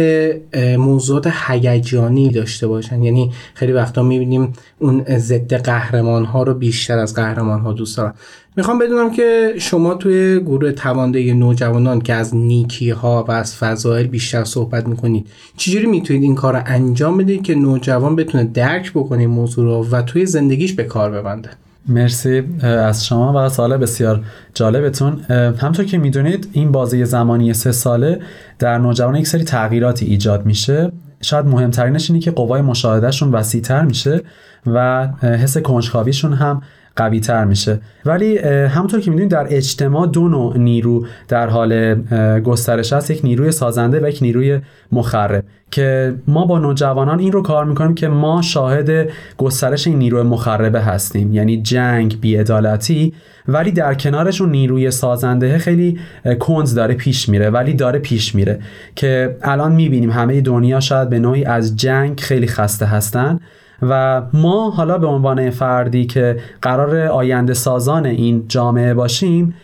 موضوعات 0.78 1.32
هیجانی 1.48 2.30
داشته 2.30 2.66
باشن. 2.66 3.02
یعنی 3.02 3.32
خیلی 3.54 3.72
وقتا 3.72 4.02
می‌بینیم 4.02 4.52
اون 4.78 5.04
ضد 5.18 5.54
قهرمان 5.54 6.24
ها 6.24 6.42
رو 6.42 6.54
بیشتر 6.54 6.98
از 6.98 7.14
قهرمان 7.14 7.60
ها 7.60 7.72
دوست 7.72 7.96
دارن. 7.96 8.14
می‌خوام 8.56 8.78
بدونم 8.78 9.10
که 9.10 9.54
شما 9.58 9.94
توی 9.94 10.40
گروه 10.40 10.72
توانده 10.72 11.34
نوجوانان 11.34 12.00
که 12.00 12.14
از 12.14 12.36
نیکی 12.36 12.90
ها 12.90 13.24
و 13.28 13.32
از 13.32 13.56
فضایل 13.56 14.06
بیشتر 14.06 14.44
صحبت 14.44 14.88
می‌کنید 14.88 15.26
چجوری 15.56 15.86
می‌تونید 15.86 16.22
این 16.22 16.34
کار 16.34 16.56
رو 16.56 16.62
انجام 16.66 17.16
بدید 17.16 17.42
که 17.42 17.54
نوجوان 17.54 18.16
بتونه 18.16 18.44
درک 18.44 18.92
بکنه 18.92 19.26
موضوع 19.26 19.64
رو 19.64 19.86
و 19.90 20.02
توی 20.02 20.26
زندگیش 20.26 20.72
به 20.72 20.84
کار 20.84 21.10
ببنده؟ 21.10 21.50
مرسی 21.88 22.42
از 22.62 23.06
شما 23.06 23.46
و 23.46 23.48
سال 23.48 23.76
بسیار 23.76 24.24
جالبتون. 24.54 25.20
همطور 25.58 25.84
که 25.84 25.98
می‌دونید 25.98 26.48
این 26.52 26.72
بازی 26.72 27.04
زمانی 27.04 27.54
سه 27.54 27.72
ساله 27.72 28.20
در 28.58 28.78
نوجوان 28.78 29.14
یک 29.14 29.26
سری 29.26 29.44
تغییراتی 29.44 30.06
ایجاد 30.06 30.46
میشه. 30.46 30.92
شاید 31.22 31.46
مهمترینش 31.46 32.10
اینه 32.10 32.22
که 32.22 32.30
قوای 32.30 32.62
مشاهدهشون 32.62 33.32
وسیعتر 33.32 33.82
میشه 33.82 34.20
و 34.66 35.06
حس 35.22 35.58
کنجکاویشون 35.58 36.32
هم 36.32 36.62
قوی 36.96 37.20
تر 37.20 37.44
میشه. 37.44 37.80
ولی 38.04 38.38
همونطور 38.38 39.00
که 39.00 39.10
می‌دونید 39.10 39.32
در 39.32 39.46
اجتماع 39.50 40.06
دو 40.06 40.28
نوع 40.28 40.58
نیرو 40.58 41.06
در 41.28 41.46
حال 41.46 41.94
گسترش 42.40 42.92
هست. 42.92 43.10
یک 43.10 43.20
نیروی 43.24 43.52
سازنده 43.52 44.00
و 44.00 44.08
یک 44.08 44.18
نیروی 44.22 44.60
مخرب 44.92 45.44
که 45.70 46.14
ما 46.26 46.44
با 46.46 46.58
نوجوانان 46.58 47.18
این 47.18 47.32
رو 47.32 47.42
کار 47.42 47.64
می‌کنیم 47.64 47.94
که 47.94 48.08
ما 48.08 48.42
شاهد 48.42 49.08
گسترش 49.36 49.86
این 49.86 49.98
نیروی 49.98 50.22
مخربه 50.22 50.80
هستیم. 50.80 51.34
یعنی 51.34 51.62
جنگ 51.62 52.20
بیعدالتی. 52.20 53.12
ولی 53.48 53.72
در 53.72 53.94
کنارشون 53.94 54.50
نیروی 54.50 54.90
سازنده 54.90 55.58
خیلی 55.58 55.98
کند 56.40 56.74
داره 56.74 56.94
پیش 56.94 57.28
میره. 57.28 57.50
ولی 57.50 57.74
داره 57.74 57.98
پیش 57.98 58.34
میره 58.34 58.60
که 58.96 59.36
الان 59.42 59.72
می‌بینیم 59.72 60.10
همه 60.10 60.40
دنیا 60.40 60.80
شاید 60.80 61.08
به 61.08 61.18
نوعی 61.18 61.44
از 61.44 61.76
جنگ 61.76 62.20
خیلی 62.20 62.46
خسته 62.46 62.86
هستن. 62.86 63.40
و 63.82 64.22
ما 64.32 64.70
حالا 64.70 64.98
به 64.98 65.06
عنوان 65.06 65.50
فردی 65.50 66.06
که 66.06 66.36
قرار 66.62 66.96
آینده 66.96 67.54
سازان 67.54 68.06
این 68.06 68.44
جامعه 68.48 68.94
باشیم 68.94 69.54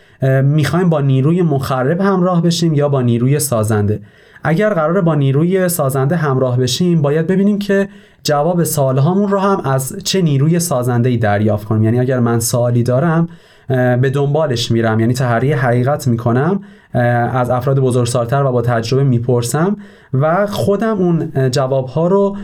می‌خوایم 0.42 0.90
با 0.90 1.00
نیروی 1.00 1.42
مخرب 1.42 2.00
همراه 2.00 2.42
بشیم 2.42 2.75
یا 2.75 2.88
با 2.88 3.02
نیروی 3.02 3.38
سازنده. 3.38 4.00
اگر 4.44 4.75
قرار 4.75 5.00
با 5.00 5.14
نیروی 5.14 5.68
سازنده 5.68 6.16
همراه 6.16 6.58
بشیم 6.58 7.02
باید 7.02 7.26
ببینیم 7.26 7.58
که 7.58 7.88
جواب 8.23 8.64
سوالهامون 8.64 9.28
رو 9.28 9.38
هم 9.38 9.61
از 9.64 9.96
چه 10.04 10.23
نیروی 10.23 10.58
سازنده 10.58 11.08
ای 11.08 11.16
دریافت 11.16 11.64
کنیم. 11.64 11.82
یعنی 11.82 12.00
اگر 12.00 12.20
من 12.20 12.40
سوالی 12.40 12.82
دارم 12.82 13.28
به 13.68 14.11
دنبالش 14.14 14.70
میرم 14.70 15.00
یعنی 15.00 15.14
تحری 15.14 15.52
حقیقت 15.52 16.08
می‌کنم 16.08 16.61
از 17.00 17.50
افراد 17.50 17.81
بزرگسالتر 17.81 18.45
و 18.45 18.53
با 18.53 18.62
تجربه 18.62 19.05
می‌پرسم 19.05 19.76
و 20.15 20.47
خودم 20.47 20.99
اون 20.99 21.50
جواب 21.50 21.87
ها 21.87 22.07
رو 22.07 22.37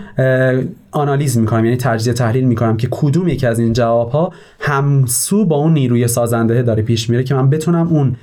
آنالیز 0.90 1.38
می‌کنم 1.38 1.64
یعنی 1.64 1.76
تجزیه 1.76 2.12
تحلیل 2.12 2.44
می‌کنم 2.44 2.76
که 2.76 2.88
کدوم 2.90 3.28
یکی 3.28 3.47
از 3.47 3.59
این 3.59 3.73
جواب 3.73 4.11
ها 4.11 4.32
همسو 4.61 5.44
با 5.44 5.56
اون 5.56 5.73
نیروی 5.73 6.09
سازنده 6.09 6.62
داره 6.62 6.82
پیش 6.82 7.11
میره 7.11 7.25
که 7.25 7.35
من 7.35 7.50
بتونم 7.50 7.88
اون 7.88 8.16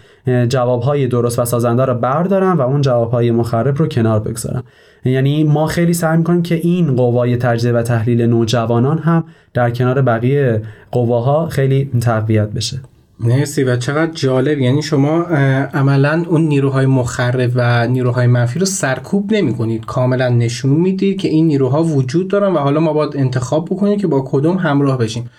جواب 0.47 0.81
های 0.81 1.07
درست 1.07 1.39
و 1.39 1.45
سازنده 1.45 1.85
رو 1.85 1.93
بردارم 1.93 2.57
و 2.57 2.61
اون 2.61 2.81
جواب 2.81 3.11
های 3.11 3.31
مخرب 3.31 3.77
رو 3.77 3.87
کنار 3.87 4.19
بگذارم. 4.19 4.63
یعنی 5.05 5.43
ما 5.43 5.67
خیلی 5.67 5.93
سعی 5.93 6.17
می‌کنیم 6.17 6.41
که 6.41 6.55
این 6.55 6.95
قوای 6.95 7.37
تجزیه 7.37 7.71
و 7.71 7.81
تحلیل 7.81 8.21
نوجوانان 8.21 8.97
هم 8.97 9.23
در 9.53 9.71
کنار 9.71 10.01
بقیه 10.01 10.61
قواها 10.91 11.47
خیلی 11.47 11.91
تقویت 12.01 12.49
بشه. 12.49 12.79
مرسی 13.19 13.63
و 13.63 13.77
چقدر 13.77 14.11
جالب. 14.11 14.59
یعنی 14.59 14.81
شما 14.81 15.23
عملا 15.73 16.23
اون 16.27 16.41
نیروهای 16.41 16.85
مخرب 16.85 17.51
و 17.55 17.87
نیروهای 17.87 18.27
منفی 18.27 18.59
رو 18.59 18.65
سرکوب 18.65 19.33
نمی 19.33 19.53
کنید 19.53 19.85
کاملا 19.85 20.29
نشون 20.29 20.71
می‌دید 20.71 21.17
که 21.17 21.27
این 21.27 21.47
نیروها 21.47 21.83
وجود 21.83 22.27
دارن 22.27 22.53
و 22.53 22.57
حالا 22.57 22.79
ما 22.79 22.93
باید 22.93 23.17
انتخاب 23.17 23.65
بکنیم 23.65 23.97
که 23.97 24.07
با 24.07 24.25
کدوم 24.27 24.57
همراه 24.57 24.97
بشیم. 24.97 25.29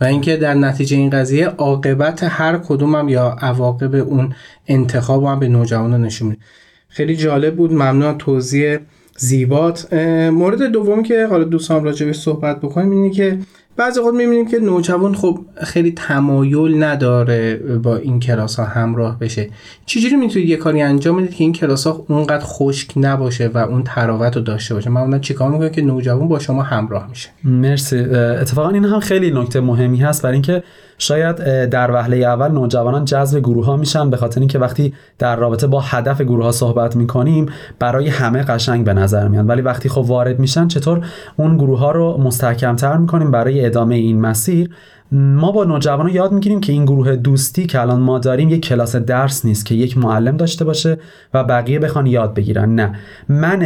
و 0.00 0.04
اینکه 0.04 0.36
در 0.36 0.54
نتیجه 0.54 0.96
این 0.96 1.10
قضیه 1.10 1.46
عاقبت 1.46 2.22
هر 2.22 2.58
کدوم 2.58 2.94
هم 2.94 3.08
یا 3.08 3.36
عواقب 3.40 3.94
اون 3.94 4.34
انتخاب 4.66 5.24
هم 5.24 5.38
به 5.38 5.48
نوجوانان 5.48 6.02
نشون 6.02 6.28
میده. 6.28 6.40
خیلی 6.88 7.16
جالب 7.16 7.56
بود. 7.56 7.72
ممنون. 7.72 8.18
توضیح 8.18 8.78
زیبات. 9.16 9.94
مورد 10.32 10.62
دومی 10.62 11.02
که 11.02 11.26
حالا 11.26 11.44
دوستان 11.44 11.84
راجع 11.84 12.12
صحبت 12.12 12.60
بکنیم 12.60 12.90
اینه 12.90 13.10
که 13.10 13.38
بعضی 13.80 14.00
وقت 14.00 14.14
می‌بینیم 14.14 14.48
که 14.48 14.58
نوجوان 14.58 15.14
خب 15.14 15.38
خیلی 15.62 15.92
تمایل 15.92 16.82
نداره 16.82 17.54
با 17.56 17.96
این 17.96 18.20
کلاس 18.20 18.56
ها 18.56 18.64
همراه 18.64 19.18
بشه. 19.18 19.50
چجوری 19.86 20.16
می‌تونید 20.16 20.48
یه 20.48 20.56
کاری 20.56 20.82
انجام 20.82 21.16
بدید 21.16 21.34
که 21.34 21.44
این 21.44 21.52
کلاس 21.52 21.86
ها 21.86 22.04
اونقدر 22.08 22.44
خشک 22.44 22.92
نباشه 22.96 23.50
و 23.54 23.58
اون 23.58 23.82
تراوت 23.82 24.36
رو 24.36 24.42
داشته 24.42 24.74
باشه؟ 24.74 24.90
معمولا 24.90 25.18
چیکار 25.18 25.50
می‌کنه 25.50 25.70
که 25.70 25.82
نوجوان 25.82 26.28
با 26.28 26.38
شما 26.38 26.62
همراه 26.62 27.08
میشه؟ 27.08 27.28
مرسی. 27.44 27.98
اتفاقا 27.98 28.68
این 28.68 28.84
هم 28.84 29.00
خیلی 29.00 29.30
نکته 29.30 29.60
مهمی 29.60 29.98
هست 29.98 30.22
برای 30.22 30.34
اینکه 30.34 30.62
شاید 31.00 31.36
در 31.70 31.90
وهله 31.90 32.16
اول 32.16 32.48
نوجوانان 32.48 33.04
جذب 33.04 33.38
گروه 33.38 33.66
ها 33.66 33.76
میشن 33.76 34.10
به 34.10 34.16
خاطر 34.16 34.40
اینکه 34.40 34.58
وقتی 34.58 34.94
در 35.18 35.36
رابطه 35.36 35.66
با 35.66 35.80
هدف 35.80 36.20
گروه 36.20 36.44
ها 36.44 36.52
صحبت 36.52 36.96
می‌کنیم 36.96 37.46
برای 37.78 38.08
همه 38.08 38.42
قشنگ 38.42 38.84
به 38.84 38.94
نظر 38.94 39.28
میاد 39.28 39.48
ولی 39.48 39.62
وقتی 39.62 39.88
خب 39.88 39.98
وارد 39.98 40.38
میشن 40.38 40.68
چطور 40.68 41.06
اون 41.36 41.56
گروه 41.56 41.78
ها 41.78 41.90
رو 41.90 42.18
مستحکمتر 42.18 42.96
می‌کنیم 42.96 43.30
برای 43.30 43.66
ادامه 43.66 43.94
این 43.94 44.20
مسیر؟ 44.20 44.70
ما 45.12 45.52
با 45.52 45.64
نوجوانان 45.64 46.12
یاد 46.12 46.32
می‌گیریم 46.32 46.60
که 46.60 46.72
این 46.72 46.84
گروه 46.84 47.16
دوستی 47.16 47.66
که 47.66 47.80
الان 47.80 48.00
ما 48.00 48.18
داریم 48.18 48.48
یک 48.48 48.66
کلاس 48.66 48.96
درس 48.96 49.44
نیست 49.44 49.66
که 49.66 49.74
یک 49.74 49.98
معلم 49.98 50.36
داشته 50.36 50.64
باشه 50.64 50.98
و 51.34 51.44
بقیه 51.44 51.78
بخوان 51.78 52.06
یاد 52.06 52.34
بگیرن. 52.34 52.74
نه. 52.74 52.92
من 53.28 53.58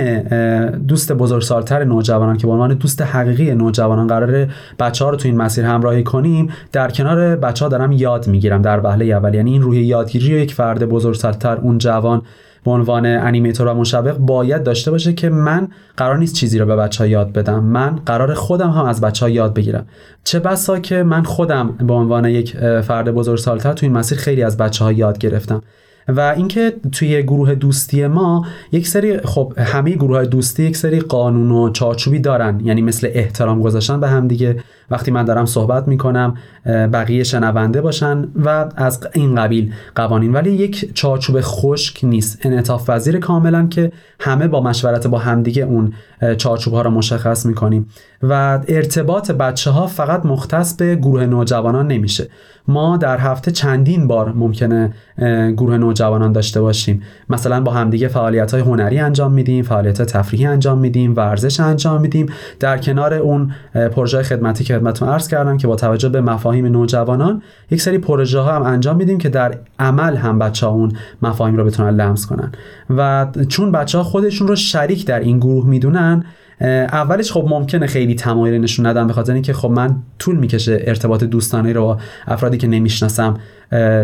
دوست 0.89 1.13
بزرگسالتر 1.13 1.85
نوجوانان 1.85 2.37
که 2.37 2.47
به 2.47 2.53
عنوان 2.53 2.75
دوست 2.75 3.03
حقیقی 3.03 3.55
نوجوانان 3.55 4.07
قرار 4.07 4.49
بچه 4.79 5.05
ها 5.05 5.11
رو 5.11 5.17
تو 5.17 5.29
این 5.29 5.37
مسیر 5.37 5.65
همراهی 5.65 6.03
کنیم 6.03 6.49
در 6.73 6.91
کنار 6.91 7.37
بچه 7.37 7.65
ها 7.65 7.69
دارم 7.69 7.93
یاد 7.93 8.27
می‌گیرم 8.29 8.63
در 8.63 8.81
وهله 8.81 9.05
اول. 9.05 9.35
یعنی 9.35 9.53
این 9.53 9.63
روح 9.63 9.77
یادگیری 9.77 10.27
یک 10.27 10.55
فرد 10.55 10.85
بزرگسالتر 10.85 11.57
اون 11.57 11.79
جوان 11.79 12.23
به 12.65 12.71
عنوان 12.71 13.07
انیمیتور 13.07 13.67
و 13.67 13.75
مشوق 13.75 14.17
باید 14.19 14.63
داشته 14.63 14.91
باشه 14.91 15.13
که 15.13 15.29
من 15.29 15.69
قرار 15.97 16.19
نیست 16.19 16.35
چیزی 16.35 16.59
رو 16.59 16.67
به 16.67 16.77
بچه 16.77 17.05
ها 17.05 17.09
یاد 17.09 17.33
بدم. 17.33 17.65
من 17.65 17.97
قرار 18.07 18.35
خودم 18.35 18.71
هم 18.71 18.85
از 18.85 19.01
بچه 19.01 19.27
ها 19.27 19.31
یاد 19.31 19.55
بگیرم. 19.55 19.87
چه 20.25 20.39
بسا 20.39 20.79
که 20.79 21.03
من 21.03 21.23
خودم 21.23 21.75
به 21.87 21.95
عنوان 21.95 22.25
یک 22.25 22.57
فرد 22.81 23.11
بزرگسالتر 23.11 23.73
تو 23.73 23.87
این 23.87 23.93
مسیر 23.93 24.19
خیلی 24.19 24.43
از 24.43 24.57
بچه 24.57 24.85
ها 24.85 24.93
یاد 24.93 25.19
گرفتم. 25.19 25.63
و 26.09 26.35
اینکه 26.37 26.73
توی 26.93 27.23
گروه 27.23 27.55
دوستی 27.55 28.07
ما 28.07 28.47
یک 28.73 28.89
سری 28.89 29.19
خب 29.19 29.53
همه 29.59 29.91
گروه 29.91 30.17
های 30.17 30.27
دوستی 30.27 30.63
یک 30.63 30.77
سری 30.77 31.01
قانون 31.01 31.51
و 31.51 31.71
چارچوبی 31.71 32.19
دارن. 32.19 32.61
یعنی 32.65 32.83
مثل 32.83 33.09
احترام 33.13 33.61
گذاشتن 33.61 34.01
به 34.01 34.09
هم 34.09 34.29
دیگه. 34.29 34.57
وقتی 34.91 35.11
من 35.11 35.25
دارم 35.25 35.47
صحبت 35.47 35.89
می‌کنم 35.89 36.35
بقیه 36.67 37.25
شنونده 37.25 37.81
باشن 37.81 38.29
و 38.45 38.69
از 38.77 39.01
این 39.13 39.35
قبیل 39.35 39.73
قوانین. 39.95 40.33
ولی 40.33 40.51
یک 40.51 40.95
چارچوب 40.95 41.41
خشک 41.41 42.05
نیست. 42.05 42.47
انعطاف 42.47 42.91
وزیر 42.91 43.19
کاملا 43.19 43.67
که 43.67 43.93
همه 44.21 44.49
با 44.49 44.61
مشورت 44.61 45.07
با 45.07 45.19
همدیگه 45.19 45.63
اون 45.63 45.93
چارچوب 46.37 46.75
ها 46.75 46.83
رو 46.83 46.91
مشخص 46.91 47.47
می‌کنیم. 47.47 47.89
و 48.23 48.61
ارتباط 48.69 49.31
بچه 49.31 49.71
ها 49.71 49.87
فقط 49.87 50.27
مختص 50.27 50.77
به 50.77 50.97
گروه 50.97 51.27
نوجوانان 51.27 51.87
نمیشه. 51.87 52.29
ما 52.69 52.97
در 52.97 53.19
هفته 53.19 53.51
چندین 53.51 54.07
بار 54.07 54.33
ممکنه 54.33 54.93
گروه 55.57 55.79
نوجوانان 55.79 56.33
داشته 56.33 56.61
باشیم. 56.61 57.03
مثلا 57.29 57.61
با 57.61 57.73
همدیگه 57.73 58.09
فعالیت 58.09 58.53
های 58.53 58.61
هنری 58.61 58.99
انجام 58.99 59.33
میدیم 59.33 59.65
فعالیت 59.65 60.03
تفریحی 60.03 60.47
انجام 60.47 60.79
میدیم 60.79 61.15
ورزش 61.17 61.61
انجام 61.61 62.01
میدیم. 62.01 62.27
در 62.61 62.79
کنار 62.79 63.15
اون 63.15 63.53
پروژه 63.75 64.23
خدمتی 64.23 64.65
که 64.65 64.74
خدمتتون 64.75 65.09
عرض 65.09 65.29
کردم 65.29 65.57
که 65.57 65.67
با 65.67 65.77
توجه 65.77 66.09
به 66.09 66.21
مفاهیم 66.21 66.67
نوجوانان 66.67 67.43
یک 67.71 67.81
سری 67.81 67.99
پروژه 67.99 68.39
ها 68.39 68.57
هم 68.57 68.63
انجام 68.63 68.97
میدیم 68.97 69.19
که 69.19 69.29
در 69.29 69.59
عمل 69.79 70.17
هم 70.17 70.39
بچه 70.39 70.67
ها 70.67 70.73
اون 70.73 70.93
مفاهیم 71.23 71.57
رو 71.57 71.65
بتونن 71.65 71.97
لمس 71.97 72.27
کنن. 72.27 72.53
و 72.91 73.27
چون 73.49 73.73
بچه 73.73 73.99
ها 73.99 74.05
خودشون 74.05 74.49
رو 74.49 74.57
شریک 74.57 75.07
در 75.07 75.21
این 75.21 75.39
گروه 75.39 75.67
می‌دونن 75.67 76.25
اولش 76.61 77.33
خب 77.33 77.47
ممکنه 77.49 77.87
خیلی 77.87 78.15
تمایل 78.15 78.61
نشون 78.61 78.87
ندم 78.87 79.07
به 79.07 79.13
خاطر 79.13 79.33
اینکه 79.33 79.53
خب 79.53 79.71
من 79.71 79.97
طول 80.19 80.37
می‌کشه 80.37 80.83
ارتباط 80.87 81.25
دوستانه 81.25 81.73
رو 81.73 81.83
با 81.83 81.99
افرادی 82.27 82.59
که 82.59 82.67
نمی‌شناسم 82.67 83.35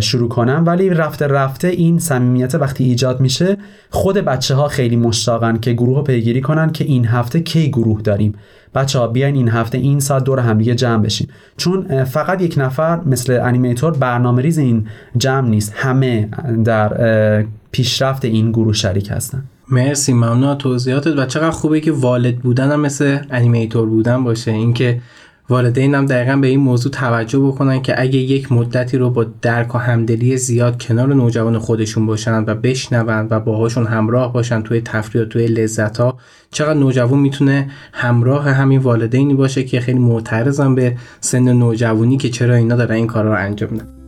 شروع 0.01 0.29
کنم. 0.29 0.63
ولی 0.67 0.91
رفته 0.91 1.27
رفته 1.27 1.69
این 1.69 1.99
صمیمیت 1.99 2.55
وقتی 2.55 2.85
ایجاد 2.85 3.21
میشه 3.21 3.57
خود 3.91 4.17
بچه 4.17 4.55
ها 4.55 4.69
خیلی 4.69 4.97
مشتاقن 4.97 5.59
که 5.59 5.73
گروه 5.73 5.97
رو 5.97 6.03
پیگیری 6.03 6.41
کنن 6.41 6.73
که 6.73 6.85
این 6.85 7.07
هفته 7.07 7.41
کی 7.41 7.69
گروه 7.71 8.03
داریم. 8.03 8.35
بچه 8.75 8.99
ها 8.99 9.07
بیاین 9.07 9.35
این 9.35 9.49
هفته 9.49 9.79
این 9.79 10.01
ساعت 10.01 10.25
دور 10.25 10.39
همدیگه 10.39 10.75
جمع 10.75 11.03
بشیم. 11.03 11.29
چون 11.57 12.05
فقط 12.05 12.43
یک 12.43 12.55
نفر 12.57 13.01
مثل 13.01 13.41
animator 13.43 13.93
برنامه 13.93 14.43
ریز 14.43 14.59
این 14.59 14.87
جمع 15.17 15.49
نیست. 15.49 15.73
همه 15.77 16.29
در 16.65 17.47
پیشرفت 17.73 18.25
این 18.25 18.53
گروه 18.53 18.73
شریک 18.73 19.11
هستن. 19.11 19.45
مرسی 19.71 20.13
ممنون. 20.13 20.59
توضیحاتت. 20.59 21.17
و 21.17 21.27
چقدر 21.27 21.51
خوبه 21.51 21.81
که 21.81 21.93
والد 21.93 22.37
بودن 22.37 22.73
هم 22.73 22.81
مثل 22.81 23.19
animator 23.31 23.89
بودن 23.89 24.25
باشه. 24.25 24.51
اینکه 24.51 25.01
والدین 25.51 25.95
هم 25.95 26.07
دقیقا 26.07 26.37
به 26.37 26.47
این 26.47 26.61
موضوع 26.61 26.93
توجه 26.93 27.39
بکنن 27.39 27.83
که 27.83 28.01
اگه 28.01 28.19
یک 28.19 28.53
مدتی 28.53 28.99
رو 28.99 29.11
با 29.11 29.27
درک 29.43 29.75
و 29.75 29.79
همدلی 29.79 30.37
زیاد 30.37 30.83
کنار 30.83 31.15
نوجوان 31.15 31.59
خودشون 31.59 32.07
باشن 32.07 32.45
و 32.45 32.55
بشنون 32.55 33.27
و 33.31 33.41
باهاشون 33.41 33.87
همراه 33.87 34.33
باشن 34.33 34.63
توی 34.63 34.81
تفریح 34.81 35.25
و 35.25 35.27
توی 35.27 35.47
لذت 35.47 35.97
ها 35.97 36.19
چقدر 36.51 36.79
نوجوان 36.79 37.19
می‌تونه 37.19 37.71
همراه 37.93 38.51
همین 38.51 38.81
والدینی 38.81 39.35
باشه 39.35 39.65
که 39.65 39.81
خیلی 39.81 39.99
معترضن 39.99 40.75
به 40.75 40.97
سن 41.21 41.53
نوجوانی 41.53 42.17
که 42.17 42.29
چرا 42.29 42.55
اینا 42.55 42.77
دارن 42.77 42.95
این 42.95 43.07
کارا 43.07 43.35
رو 43.35 43.45
انجام 43.45 43.71
میدن. 43.71 44.00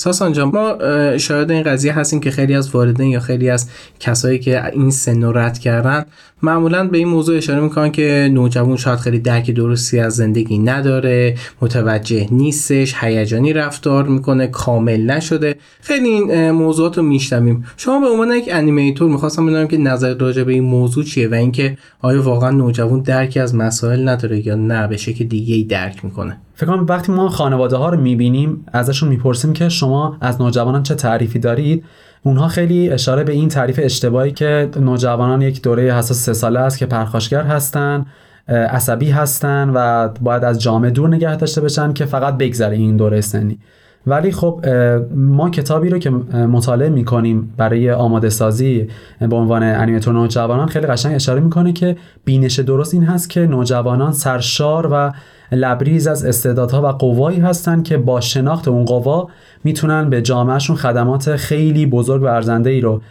ساسان 0.00 0.32
جان 0.32 0.48
ما 0.48 0.78
شاید 1.18 1.50
این 1.50 1.62
قضیه 1.62 1.92
هستیم 1.92 2.20
که 2.20 2.30
خیلی 2.30 2.54
از 2.54 2.74
والدین 2.74 3.06
یا 3.06 3.20
خیلی 3.20 3.50
از 3.50 3.68
کسایی 4.00 4.38
که 4.38 4.66
این 4.66 4.90
سن 4.90 5.36
رد 5.36 5.58
کردن 5.58 6.04
معمولا 6.42 6.88
به 6.88 6.98
این 6.98 7.08
موضوع 7.08 7.36
اشاره 7.36 7.60
می‌کنن 7.60 7.92
که 7.92 8.30
نوجوان 8.32 8.76
شاید 8.76 8.98
خیلی 8.98 9.18
درک 9.18 9.50
درستی 9.50 9.98
از 9.98 10.16
زندگی 10.16 10.58
نداره 10.58 11.34
متوجه 11.60 12.28
نیستش 12.30 12.94
هیجانی 13.00 13.52
رفتار 13.52 14.08
می‌کنه 14.08 14.46
کامل 14.46 15.00
نشده. 15.00 15.56
خیلی 15.80 16.08
این 16.08 16.50
موضوعات 16.50 16.96
رو 16.96 17.02
میشنویم. 17.02 17.64
شما 17.76 18.00
به 18.00 18.06
عنوان 18.06 18.30
یک 18.30 18.48
انیمیتور 18.52 19.10
می‌خواستم 19.10 19.46
بدونم 19.46 19.68
که 19.68 19.76
نظر 19.76 20.14
راجع 20.14 20.42
به 20.42 20.52
این 20.52 20.64
موضوع 20.64 21.04
چیه 21.04 21.28
و 21.28 21.34
اینکه 21.34 21.78
آیا 22.00 22.22
واقعا 22.22 22.50
نوجوان 22.50 23.00
درکی 23.00 23.40
از 23.40 23.54
مسائل 23.54 24.08
نداره 24.08 24.46
یا 24.46 24.54
نه 24.54 24.86
به 24.86 24.96
شکل 24.96 25.24
دیگه 25.24 25.54
ای 25.54 25.64
درک 25.64 26.04
می‌کنه؟ 26.04 26.40
فکر 26.54 26.66
کنم 26.66 26.86
وقتی 26.88 27.12
ما 27.12 27.28
خانواده 27.28 27.76
ها 27.76 27.88
رو 27.88 28.00
می‌بینیم 28.00 28.66
ازشون 28.72 29.08
می‌پرسیم 29.08 29.52
که 29.52 29.68
شما 29.68 30.16
از 30.20 30.40
نوجوانان 30.40 30.82
چه 30.82 30.94
تعریفی 30.94 31.38
دارید؟ 31.38 31.84
اونها 32.22 32.48
خیلی 32.48 32.90
اشاره 32.90 33.24
به 33.24 33.32
این 33.32 33.48
تعریف 33.48 33.80
اشتباهی 33.82 34.32
که 34.32 34.68
نوجوانان 34.80 35.42
یک 35.42 35.62
دوره 35.62 35.94
حساس 35.94 36.24
سه 36.24 36.32
ساله 36.32 36.60
است 36.60 36.78
که 36.78 36.86
پرخاشگر 36.86 37.42
هستن 37.42 38.06
عصبی 38.48 39.10
هستن 39.10 39.70
و 39.74 40.08
باید 40.08 40.44
از 40.44 40.62
جامعه 40.62 40.90
دور 40.90 41.08
نگه 41.08 41.36
داشته 41.36 41.60
بشن 41.60 41.92
که 41.92 42.04
فقط 42.04 42.38
بگذره 42.38 42.76
این 42.76 42.96
دوره 42.96 43.20
سنی. 43.20 43.58
ولی 44.06 44.32
خب 44.32 44.66
ما 45.14 45.50
کتابی 45.50 45.88
رو 45.88 45.98
که 45.98 46.10
مطالعه 46.10 46.88
می‌کنیم 46.88 47.54
برای 47.56 47.90
آماده 47.90 48.30
سازی 48.30 48.88
به 49.20 49.36
عنوان 49.36 49.62
انیمیتور 49.62 50.14
نوجوانان 50.14 50.68
خیلی 50.68 50.86
قشنگ 50.86 51.14
اشاره 51.14 51.40
می‌کنه 51.40 51.72
که 51.72 51.96
بینش 52.24 52.58
درست 52.58 52.94
این 52.94 53.04
هست 53.04 53.30
که 53.30 53.40
نوجوانان 53.40 54.12
سرشار 54.12 54.88
و 54.92 55.12
لبریز 55.52 56.06
از 56.06 56.24
استعدادها 56.24 56.82
و 56.82 56.86
قوایی 56.86 57.40
هستند 57.40 57.84
که 57.84 57.98
با 57.98 58.20
شناخت 58.20 58.68
اون 58.68 58.84
قوا 58.84 59.28
می‌تونن 59.64 60.10
به 60.10 60.22
جامعهشون 60.22 60.76
خدمات 60.76 61.36
خیلی 61.36 61.86
بزرگ 61.86 62.22
و 62.22 62.26
ارزنده 62.26 62.70
ای 62.70 62.80
رو 62.80 63.02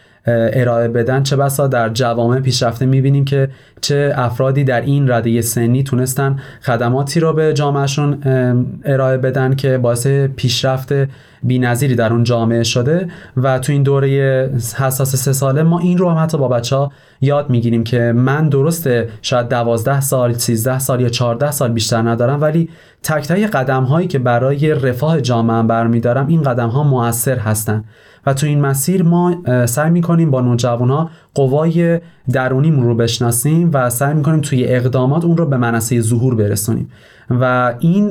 ارائه 0.54 0.88
بدن. 0.88 1.24
چه 1.24 1.36
بسا 1.36 1.68
در 1.68 1.90
جوامع 1.90 2.40
پیشرفته 2.40 2.86
می‌بینیم 2.86 3.26
که 3.26 3.50
چه 3.82 4.14
افرادی 4.16 4.64
در 4.64 4.82
این 4.82 5.12
رده 5.12 5.42
سنی 5.42 5.84
تونستن 5.84 6.40
خدماتی 6.62 7.20
رو 7.20 7.34
به 7.34 7.54
جامعهشون 7.54 8.18
ارائه 8.86 9.18
بدن 9.18 9.56
که 9.56 9.78
باعث 9.78 10.08
پیشرفت 10.08 10.94
بینظیری 11.44 11.96
در 11.96 12.14
اون 12.14 12.24
جامعه 12.24 12.64
شده. 12.64 13.08
و 13.38 13.60
تو 13.60 13.72
این 13.72 13.84
دوره 13.84 14.10
حساس 14.78 15.16
سه 15.16 15.34
ساله 15.34 15.64
ما 15.64 15.80
این 15.80 15.98
رو 15.98 16.10
هم 16.10 16.24
حتی 16.24 16.38
با 16.38 16.48
بچه 16.48 16.76
ها 16.76 16.92
یاد 17.22 17.50
می‌گیریم 17.50 17.84
که 17.84 18.00
من 18.16 18.50
درسته 18.50 19.10
شاید 19.22 19.50
دوازده 19.50 20.02
سال 20.02 20.34
13 20.34 20.80
سال 20.80 21.02
یا 21.02 21.10
14 21.10 21.52
سال 21.52 21.72
بیشتر 21.72 22.02
ندارم 22.02 22.42
ولی 22.42 22.70
تک 23.04 23.28
تک 23.28 23.52
قدم 23.52 23.84
هایی 23.84 24.08
که 24.08 24.20
برای 24.20 24.74
رفاه 24.74 25.22
جامعه 25.22 25.64
برمیدارم 25.64 26.28
این 26.28 26.44
قدم 26.44 26.70
ها 26.70 26.84
موثر 26.84 27.38
هستن. 27.38 27.84
و 28.26 28.34
تو 28.34 28.48
این 28.48 28.62
مسیر 28.62 29.04
ما 29.04 29.36
سعی 29.66 29.90
می‌کنیم 29.90 30.32
با 30.32 30.42
نوجوان 30.42 30.90
ها 30.90 31.10
قوای 31.34 32.00
درونیمون 32.32 32.86
رو 32.86 32.96
بشناسیم 32.96 33.70
و 33.74 33.90
سعی 33.90 34.14
می‌کنیم 34.14 34.42
توی 34.42 34.66
اقدامات 34.68 35.26
اون 35.26 35.38
رو 35.38 35.46
به 35.46 35.58
منصه 35.58 36.02
ظهور 36.02 36.36
برسونیم. 36.36 36.90
و 37.30 37.74
این 37.80 38.08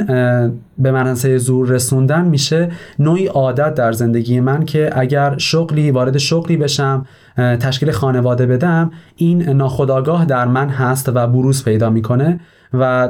به 0.78 0.92
منصه 0.92 1.38
ظهور 1.38 1.68
رسوندن 1.68 2.24
میشه 2.24 2.70
نوعی 2.98 3.26
عادت 3.26 3.74
در 3.74 3.92
زندگی 3.92 4.40
من 4.40 4.64
که 4.64 4.90
اگر 4.92 5.38
شغلی 5.38 5.90
وارد 5.90 6.18
شغلی 6.18 6.56
بشم 6.56 7.06
تشکیل 7.36 7.90
خانواده 7.90 8.46
بدم 8.46 8.90
این 9.16 9.50
ناخداگاه 9.50 10.24
در 10.24 10.46
من 10.46 10.68
هست 10.68 11.08
و 11.14 11.26
بروز 11.26 11.64
پیدا 11.64 11.90
می‌کنه 11.90 12.40
و 12.74 13.08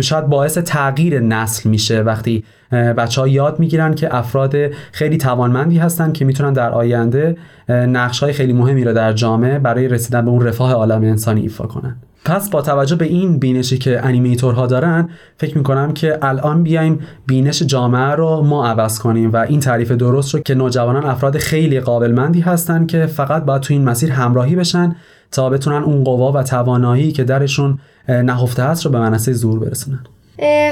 شاید 0.00 0.26
باعث 0.26 0.58
تغییر 0.58 1.20
نسل 1.20 1.70
میشه 1.70 2.00
وقتی 2.00 2.44
بچه 2.72 3.20
ها 3.20 3.28
یاد 3.28 3.58
می‌گیرن 3.58 3.94
که 3.94 4.16
افراد 4.16 4.54
خیلی 4.92 5.16
توانمندی 5.16 5.78
هستن 5.78 6.12
که 6.12 6.24
می‌تونن 6.24 6.52
در 6.52 6.70
آینده 6.70 7.36
نقش 7.68 8.22
های 8.22 8.32
خیلی 8.32 8.52
مهمی 8.52 8.84
رو 8.84 8.92
در 8.92 9.12
جامعه 9.12 9.58
برای 9.58 9.88
رسیدن 9.88 10.24
به 10.24 10.30
اون 10.30 10.46
رفاه 10.46 10.72
عالم 10.72 11.02
انسانی 11.02 11.40
ایفا 11.40 11.66
کنن. 11.66 11.96
پس 12.24 12.50
با 12.50 12.62
توجه 12.62 12.96
به 12.96 13.04
این 13.04 13.38
بینشی 13.38 13.78
که 13.78 14.06
انیمیتورها 14.06 14.66
دارن 14.66 15.08
فکر 15.38 15.58
می‌کنم 15.58 15.92
که 15.92 16.18
الان 16.22 16.62
بیایم 16.62 17.00
بینش 17.26 17.62
جامعه 17.62 18.14
رو 18.14 18.42
ما 18.42 18.66
عوض 18.66 18.98
کنیم 18.98 19.32
و 19.32 19.36
این 19.36 19.60
تعریف 19.60 19.90
درست 19.90 20.34
رو 20.34 20.40
که 20.40 20.54
نوجوانان 20.54 21.04
افراد 21.04 21.38
خیلی 21.38 21.80
قابلمندی 21.80 22.40
هستن 22.40 22.86
که 22.86 23.06
فقط 23.06 23.44
باید 23.44 23.62
تو 23.62 23.74
این 23.74 23.84
مسیر 23.84 24.12
همراهی 24.12 24.56
بشن 24.56 24.96
تا 25.32 25.50
بتونن 25.50 25.82
اون 25.82 26.04
قوا 26.04 26.32
و 26.32 26.42
توانایی 26.42 27.12
که 27.12 27.24
درشون 27.24 27.78
نهفته 28.08 28.62
هست 28.62 28.84
رو 28.84 28.90
به 28.90 28.98
منصه 28.98 29.32
زور 29.32 29.58
برسونن. 29.58 30.06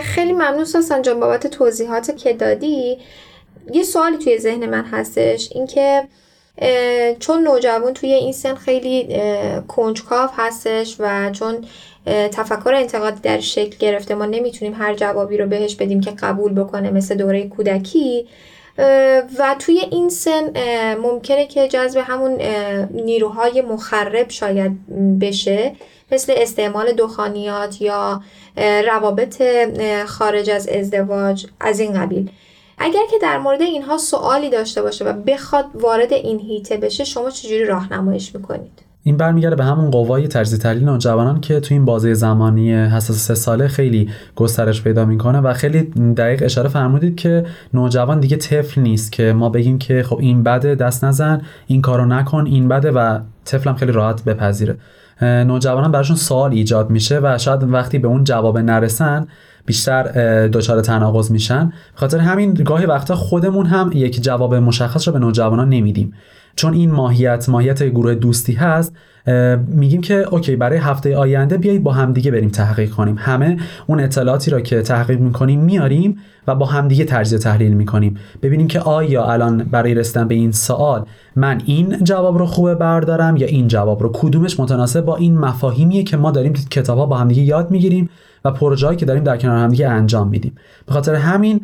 خیلی 0.03 0.33
ممنون 0.33 0.65
ساسان 0.65 1.03
جان 1.03 1.21
بابت 1.21 1.47
توضیحات 1.47 2.17
که 2.17 2.33
دادی. 2.33 2.99
یه 3.73 3.83
سوالی 3.83 4.19
توی 4.19 4.39
ذهن 4.39 4.67
من 4.67 4.85
هستش 4.85 5.49
اینکه 5.53 6.03
چون 7.19 7.43
نوجوان 7.43 7.95
توی 7.95 8.13
این 8.13 8.33
سن 8.33 8.55
خیلی 8.55 9.21
کنجکاو 9.69 10.31
هستش 10.37 10.97
و 10.99 11.31
چون 11.31 11.65
تفکر 12.07 12.75
انتقادی 12.75 13.21
در 13.23 13.41
شکل 13.41 13.77
گرفته 13.79 14.15
ما 14.15 14.27
نمی‌تونیم 14.27 14.75
هر 14.75 14.95
جوابی 14.95 15.37
رو 15.37 15.47
بهش 15.47 15.75
بدیم 15.75 16.01
که 16.01 16.11
قبول 16.11 16.53
بکنه 16.53 16.91
مثل 16.91 17.15
دوره 17.15 17.49
کودکی. 17.49 18.27
و 19.39 19.57
توی 19.59 19.79
این 19.91 20.09
سن 20.09 20.53
ممکنه 20.95 21.47
که 21.47 21.69
جذب 21.69 22.01
همون 22.05 22.43
نیروهای 22.91 23.63
مخرب 23.63 24.31
شاید 24.31 24.73
بشه 25.21 25.73
مثل 26.13 26.35
استعمال 26.37 26.93
دخانیات 26.93 27.83
یا 27.83 28.23
روابط 28.57 29.43
خارج 30.07 30.51
از 30.51 30.69
ازدواج 30.69 31.47
از 31.61 31.81
این 31.81 31.93
قبیل. 31.93 32.31
اگر 32.79 33.07
که 33.11 33.19
در 33.23 33.39
مورد 33.39 33.63
اینها 33.63 33.99
سوالی 33.99 34.51
داشته 34.51 34.83
باشه 34.83 35.05
و 35.05 35.13
بخواد 35.13 35.65
وارد 35.75 36.13
این 36.13 36.41
هیته 36.41 36.77
بشه 36.77 37.05
شما 37.05 37.31
چجوری 37.31 37.65
راهنماییش 37.65 38.35
می‌کنید؟ 38.35 38.94
این 39.07 39.17
برمیگرده 39.17 39.57
به 39.57 39.65
همون 39.65 39.91
قوای 39.91 40.29
تجزیه 40.29 40.59
تحلیل 40.59 40.85
نوجوانان 40.85 41.41
که 41.41 41.61
تو 41.61 41.75
این 41.75 41.85
بازه 41.85 42.15
زمانی 42.15 42.75
حساس 42.75 43.17
سه 43.17 43.35
ساله 43.35 43.69
خیلی 43.69 44.11
گسترش 44.37 44.83
پیدا 44.83 45.05
می‌کنه 45.05 45.41
و 45.41 45.53
خیلی 45.53 45.83
دقیق 46.17 46.43
اشاره 46.43 46.69
فرمودید 46.69 47.17
که 47.17 47.45
نوجوان 47.75 48.21
دیگه 48.21 48.37
طفل 48.37 48.81
نیست 48.81 49.13
که 49.13 49.33
ما 49.33 49.49
بگیم 49.49 49.79
که 49.79 50.03
خب 50.03 50.19
این 50.21 50.43
بده 50.43 50.75
دست 50.75 51.05
نزن 51.05 51.43
این 51.67 51.83
کارو 51.83 52.07
نکن 52.07 52.47
این 52.47 52.69
بده 52.69 52.91
و 52.91 53.19
طفلم 53.45 53.75
خیلی 53.75 53.93
راحت 53.93 54.25
بپذیره. 54.25 54.77
نوجوانان 55.23 55.93
براشون 55.93 56.17
سوال 56.17 56.53
ایجاد 56.53 56.91
میشه 56.91 57.21
و 57.23 57.39
شاید 57.39 57.63
وقتی 57.63 57.99
به 57.99 58.09
اون 58.09 58.25
جواب 58.25 58.59
نرسن 58.59 59.27
بیشتر 59.67 60.03
دچار 60.47 60.81
تناقض 60.81 61.31
میشن. 61.31 61.73
خاطر 61.95 62.19
همین 62.19 62.55
گاهی 62.55 62.87
وقتا 62.87 63.15
خودمون 63.15 63.67
هم 63.67 63.91
یک 63.95 64.23
جواب 64.23 64.55
مشخص 64.55 65.09
رو 65.09 65.15
به 65.15 65.21
نوجوانان 65.21 65.69
نمیدیم. 65.69 66.13
چون 66.57 66.75
این 66.75 66.91
ماهیت 66.91 67.49
ماهیت 67.49 67.83
گروه 67.83 68.15
دوستی 68.15 68.53
هست 68.53 68.93
میگیم 69.67 70.01
که 70.01 70.15
اوکی 70.15 70.57
برای 70.57 70.79
هفته 70.79 71.17
آینده 71.17 71.59
بیایید 71.59 71.83
با 71.83 71.93
همدیگه 71.93 72.31
بریم 72.31 72.49
تحقیق 72.49 72.91
کنیم. 72.91 73.17
همه 73.19 73.57
اون 73.87 74.01
اطلاعاتی 74.01 74.51
را 74.51 74.61
که 74.61 74.83
تحقیق 74.83 75.21
می‌کنیم 75.21 75.61
میاریم 75.61 76.19
و 76.47 76.55
با 76.55 76.67
همدیگه 76.67 77.05
تجزیه 77.05 77.39
تحلیل 77.39 77.75
می‌کنیم. 77.75 78.17
ببینیم 78.43 78.69
که 78.69 78.81
آیا 78.81 79.25
الان 79.25 79.59
برای 79.59 79.95
رسیدن 79.95 80.29
به 80.29 80.35
این 80.35 80.53
سوال 80.53 81.07
من 81.37 81.63
این 81.65 82.05
جواب 82.05 82.39
رو 82.39 82.47
خوبه 82.47 82.75
بردارم 82.75 83.37
یا 83.37 83.47
این 83.47 83.69
جواب 83.69 84.03
رو. 84.03 84.11
کدومش 84.13 84.61
متناسب 84.61 85.01
با 85.05 85.17
این 85.17 85.39
مفاهیمیه 85.39 86.03
که 86.03 86.17
ما 86.17 86.31
داریم 86.31 86.53
کتاب 86.53 86.99
ها 86.99 87.07
با 87.07 87.17
همدیگه 87.17 87.43
یاد 87.43 87.71
می‌گیریم. 87.71 88.09
و 88.47 88.51
پروژه‌ای 88.51 88.97
که 88.97 89.07
داریم 89.07 89.25
در 89.25 89.37
کنار 89.37 89.59
همدیگه 89.59 89.89
انجام 89.89 90.29
میدیم. 90.29 90.55
به 90.87 90.93
خاطر 90.93 91.15
همین 91.15 91.61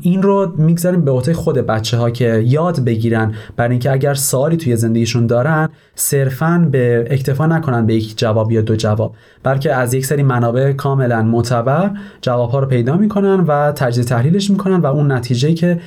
این 0.00 0.22
رو 0.22 0.52
می‌گذاریم 0.56 1.04
به 1.04 1.10
عهده 1.10 1.34
خود 1.34 1.58
بچه 1.58 1.96
ها 1.96 2.10
که 2.10 2.44
یاد 2.46 2.84
بگیرن 2.84 3.34
برای 3.56 3.70
اینکه 3.70 3.92
اگر 3.92 4.14
سوالی 4.14 4.56
توی 4.56 4.76
زندگیشون 4.76 5.26
دارن 5.26 5.68
صرفا 5.94 6.68
به 6.72 7.08
اکتفا 7.10 7.46
نکنن 7.46 7.86
به 7.86 7.94
یک 7.94 8.18
جواب 8.18 8.52
یا 8.52 8.60
دو 8.60 8.76
جواب 8.76 9.14
بلکه 9.42 9.74
از 9.74 9.94
یک 9.94 10.06
سری 10.06 10.22
منابع 10.22 10.72
کاملا 10.72 11.22
معتبر 11.22 11.90
جواب 12.20 12.50
ها 12.50 12.58
رو 12.58 12.66
پیدا 12.66 12.96
می‌کنن 12.96 13.40
و 13.40 13.72
تجزیه 13.72 14.04
تحلیلش 14.04 14.50
می‌کنن 14.50 14.76
و 14.76 14.86
اون 14.86 15.12
نتیجه 15.12 15.54
که 15.54 15.80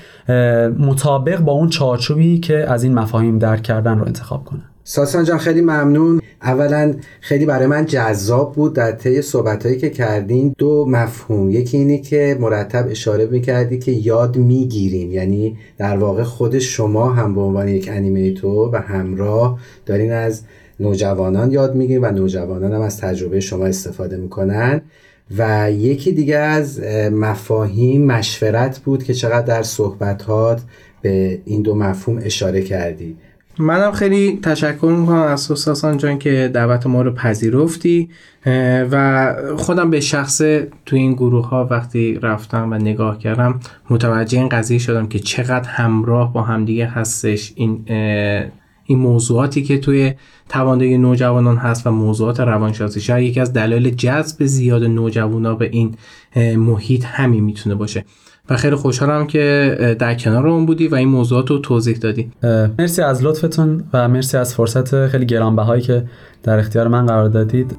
مطابق 0.79 1.39
با 1.39 1.51
اون 1.51 1.69
چارچوبی 1.69 2.39
که 2.39 2.71
از 2.71 2.83
این 2.83 2.93
مفاهیم 2.93 3.39
درک 3.39 3.63
کردن 3.63 3.99
رو 3.99 4.05
انتخاب 4.05 4.45
کنن. 4.45 4.63
ساسان 4.91 5.23
جان 5.23 5.37
خیلی 5.37 5.61
ممنون. 5.61 6.21
اولا 6.41 6.93
خیلی 7.21 7.45
برای 7.45 7.67
من 7.67 7.85
جذاب 7.85 8.55
بود 8.55 8.73
در 8.73 8.91
طی 8.91 9.21
صحبتهایی 9.21 9.77
که 9.77 9.89
کردین. 9.89 10.55
دو 10.57 10.85
مفهوم. 10.89 11.49
یکی 11.49 11.77
اینه 11.77 11.97
که 11.97 12.37
مرتب 12.39 12.87
اشاره 12.89 13.25
می‌کردی 13.25 13.79
که 13.79 13.91
یاد 13.91 14.37
می‌گیریم 14.37 15.11
یعنی 15.11 15.57
در 15.77 15.97
واقع 15.97 16.23
خود 16.23 16.59
شما 16.59 17.09
هم 17.09 17.35
به 17.35 17.41
عنوان 17.41 17.67
یک 17.67 17.89
انیمیتور 17.91 18.69
و 18.73 18.77
همراه 18.77 19.59
دارین 19.85 20.11
از 20.11 20.41
نوجوانان 20.79 21.51
یاد 21.51 21.75
می‌گیرین 21.75 22.03
و 22.03 22.11
نوجوانان 22.11 22.73
هم 22.73 22.81
از 22.81 22.97
تجربه 22.97 23.39
شما 23.39 23.65
استفاده 23.65 24.17
می‌کنن. 24.17 24.81
و 25.37 25.71
یکی 25.71 26.11
دیگه 26.11 26.37
از 26.37 26.79
مفاهیم 27.11 28.05
مشورت 28.05 28.79
بود 28.79 29.03
که 29.03 29.13
چقدر 29.13 29.45
در 29.45 29.63
صحبتات 29.63 30.61
به 31.01 31.41
این 31.45 31.61
دو 31.61 31.75
مفهوم 31.75 32.19
اشاره 32.23 32.61
کردی. 32.61 33.17
منم 33.59 33.91
خیلی 33.91 34.39
تشکر 34.43 34.95
می‌کنم 34.99 35.21
از 35.21 35.41
ساسان 35.41 35.97
جان 35.97 36.19
که 36.19 36.51
دعوت 36.53 36.87
ما 36.87 37.01
رو 37.01 37.11
پذیرفتی 37.11 38.09
و 38.91 39.35
خودم 39.57 39.89
به 39.89 39.99
شخص 39.99 40.37
تو 40.85 40.95
این 40.95 41.13
گروه 41.13 41.49
ها 41.49 41.67
وقتی 41.71 42.19
رفتم 42.21 42.71
و 42.71 42.75
نگاه 42.75 43.19
کردم 43.19 43.59
متوجه 43.89 44.37
این 44.39 44.49
قضیه 44.49 44.77
شدم 44.77 45.07
که 45.07 45.19
چقدر 45.19 45.69
همراه 45.69 46.33
با 46.33 46.41
همدیگه 46.41 46.85
هستش. 46.85 47.53
این 47.55 47.85
این 48.85 48.99
موضوعاتی 48.99 49.63
که 49.63 49.77
توی 49.77 50.13
تواندهی 50.49 50.97
نوجوانان 50.97 51.57
هست 51.57 51.87
و 51.87 51.91
موضوعات 51.91 52.39
روانشناسی. 52.39 53.01
شاید 53.01 53.29
یکی 53.29 53.39
از 53.39 53.53
دلایل 53.53 53.89
جذب 53.89 54.45
زیاد 54.45 54.83
نوجوانا 54.83 55.55
به 55.55 55.69
این 55.71 55.95
محیط 56.57 57.05
همین 57.05 57.43
می‌تونه 57.43 57.75
باشه. 57.75 58.05
و 58.49 58.55
خیلی 58.55 58.75
خوشحالم 58.75 59.27
که 59.27 59.95
در 59.99 60.15
کنار 60.15 60.47
اون 60.47 60.65
بودی 60.65 60.87
و 60.87 60.95
این 60.95 61.07
موضوعات 61.07 61.49
رو 61.49 61.57
توضیح 61.57 61.97
دادی. 61.97 62.31
مرسی 62.79 63.01
از 63.01 63.23
لطفتون 63.23 63.83
و 63.93 64.07
مرسی 64.07 64.37
از 64.37 64.55
فرصت 64.55 65.07
خیلی 65.07 65.25
گرانبهایی 65.25 65.81
که 65.81 66.03
در 66.43 66.59
اختیار 66.59 66.87
من 66.87 67.05
قرار 67.05 67.29
دادید. 67.29 67.77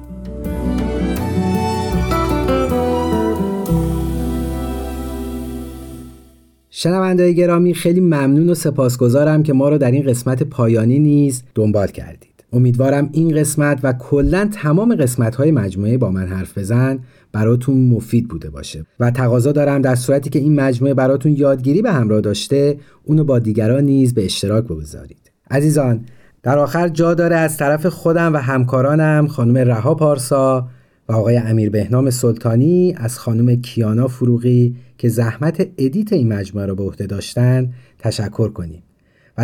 شنوندای 6.69 7.35
گرامی 7.35 7.73
خیلی 7.73 7.99
ممنون 7.99 8.49
و 8.49 8.55
سپاسگزارم 8.55 9.43
که 9.43 9.53
ما 9.53 9.69
رو 9.69 9.77
در 9.77 9.91
این 9.91 10.03
قسمت 10.03 10.43
پایانی 10.43 10.99
نیز 10.99 11.43
دنبال 11.55 11.87
کردید. 11.87 12.30
امیدوارم 12.53 13.09
این 13.11 13.35
قسمت 13.35 13.79
و 13.83 13.93
کلا 13.93 14.49
تمام 14.53 14.95
قسمت 14.95 15.35
های 15.35 15.51
مجموعه 15.51 15.97
با 15.97 16.11
من 16.11 16.27
حرف 16.27 16.57
بزن 16.57 16.99
براتون 17.31 17.89
مفید 17.89 18.27
بوده 18.27 18.49
باشه. 18.49 18.85
و 18.99 19.11
تقاضا 19.11 19.51
دارم 19.51 19.81
در 19.81 19.95
صورتی 19.95 20.29
که 20.29 20.39
این 20.39 20.55
مجموعه 20.55 20.93
براتون 20.93 21.31
یادگیری 21.31 21.81
به 21.81 21.91
همراه 21.91 22.21
داشته 22.21 22.77
اونو 23.03 23.23
با 23.23 23.39
دیگران 23.39 23.83
نیز 23.83 24.13
به 24.13 24.25
اشتراک 24.25 24.63
بگذارید. 24.63 25.31
عزیزان 25.51 26.05
در 26.43 26.59
آخر 26.59 26.87
جا 26.87 27.13
داره 27.13 27.35
از 27.35 27.57
طرف 27.57 27.85
خودم 27.85 28.33
و 28.33 28.37
همکارانم 28.37 29.27
خانم 29.27 29.57
رها 29.57 29.95
پارسا 29.95 30.67
و 31.09 31.13
آقای 31.13 31.37
امیر 31.37 31.69
بهنام 31.69 32.09
سلطانی 32.09 32.95
از 32.97 33.19
خانم 33.19 33.61
کیانا 33.61 34.07
فروغی 34.07 34.75
که 34.97 35.09
زحمت 35.09 35.67
ادیت 35.77 36.13
این 36.13 36.33
مجموعه 36.33 36.65
رو 36.65 36.75
به 36.75 36.83
عهده 36.83 37.05
داشتن 37.05 37.73
تشکر 37.99 38.49
کنیم. 38.49 38.83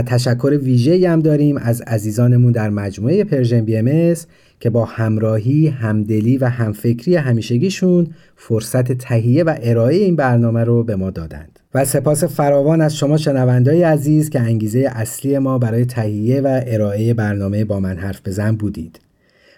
تشکر 0.02 0.60
ویژه 0.64 1.10
هم 1.10 1.20
داریم 1.20 1.58
از 1.58 1.82
عزیزانمون 1.82 2.52
در 2.52 2.70
مجموعه 2.70 3.24
Persian 3.24 3.62
BMS 3.62 4.16
که 4.60 4.70
با 4.70 4.86
همراهی، 4.86 5.68
همدلی 5.68 6.38
و 6.38 6.46
همفکری 6.46 7.16
همیشگیشون 7.16 8.08
فرصت 8.36 8.92
تهیه 8.92 9.44
و 9.44 9.56
ارائه 9.62 9.98
این 9.98 10.16
برنامه 10.16 10.64
رو 10.64 10.84
به 10.84 10.96
ما 10.96 11.10
دادند. 11.10 11.60
و 11.74 11.86
سپاس 11.86 12.24
فراوان 12.24 12.82
از 12.82 12.96
شما 12.96 13.18
شنونده‌های 13.18 13.84
عزیز 13.84 14.30
که 14.30 14.40
انگیزه 14.40 14.90
اصلی 14.92 15.38
ما 15.38 15.58
برای 15.58 15.86
تهیه 15.86 16.42
و 16.42 16.62
ارائه 16.68 17.14
برنامه 17.14 17.66
با 17.66 17.80
من 17.80 17.98
حرف 17.98 18.22
بزن 18.26 18.56
بودید. 18.56 19.00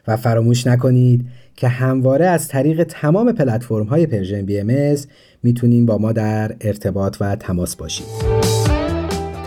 و 0.08 0.17
فراموش 0.17 0.67
نکنید 0.67 1.25
که 1.56 1.67
همواره 1.67 2.25
از 2.25 2.47
طریق 2.47 2.84
تمام 2.84 3.32
پلتفرم 3.32 3.86
های 3.86 4.06
Persian 4.05 4.41
BMS 4.41 4.95
می‌تونین 5.43 5.86
با 5.86 5.97
ما 5.97 6.12
در 6.12 6.56
ارتباط 6.62 7.17
و 7.19 7.36
تماس 7.36 7.75
باشید. 7.75 8.28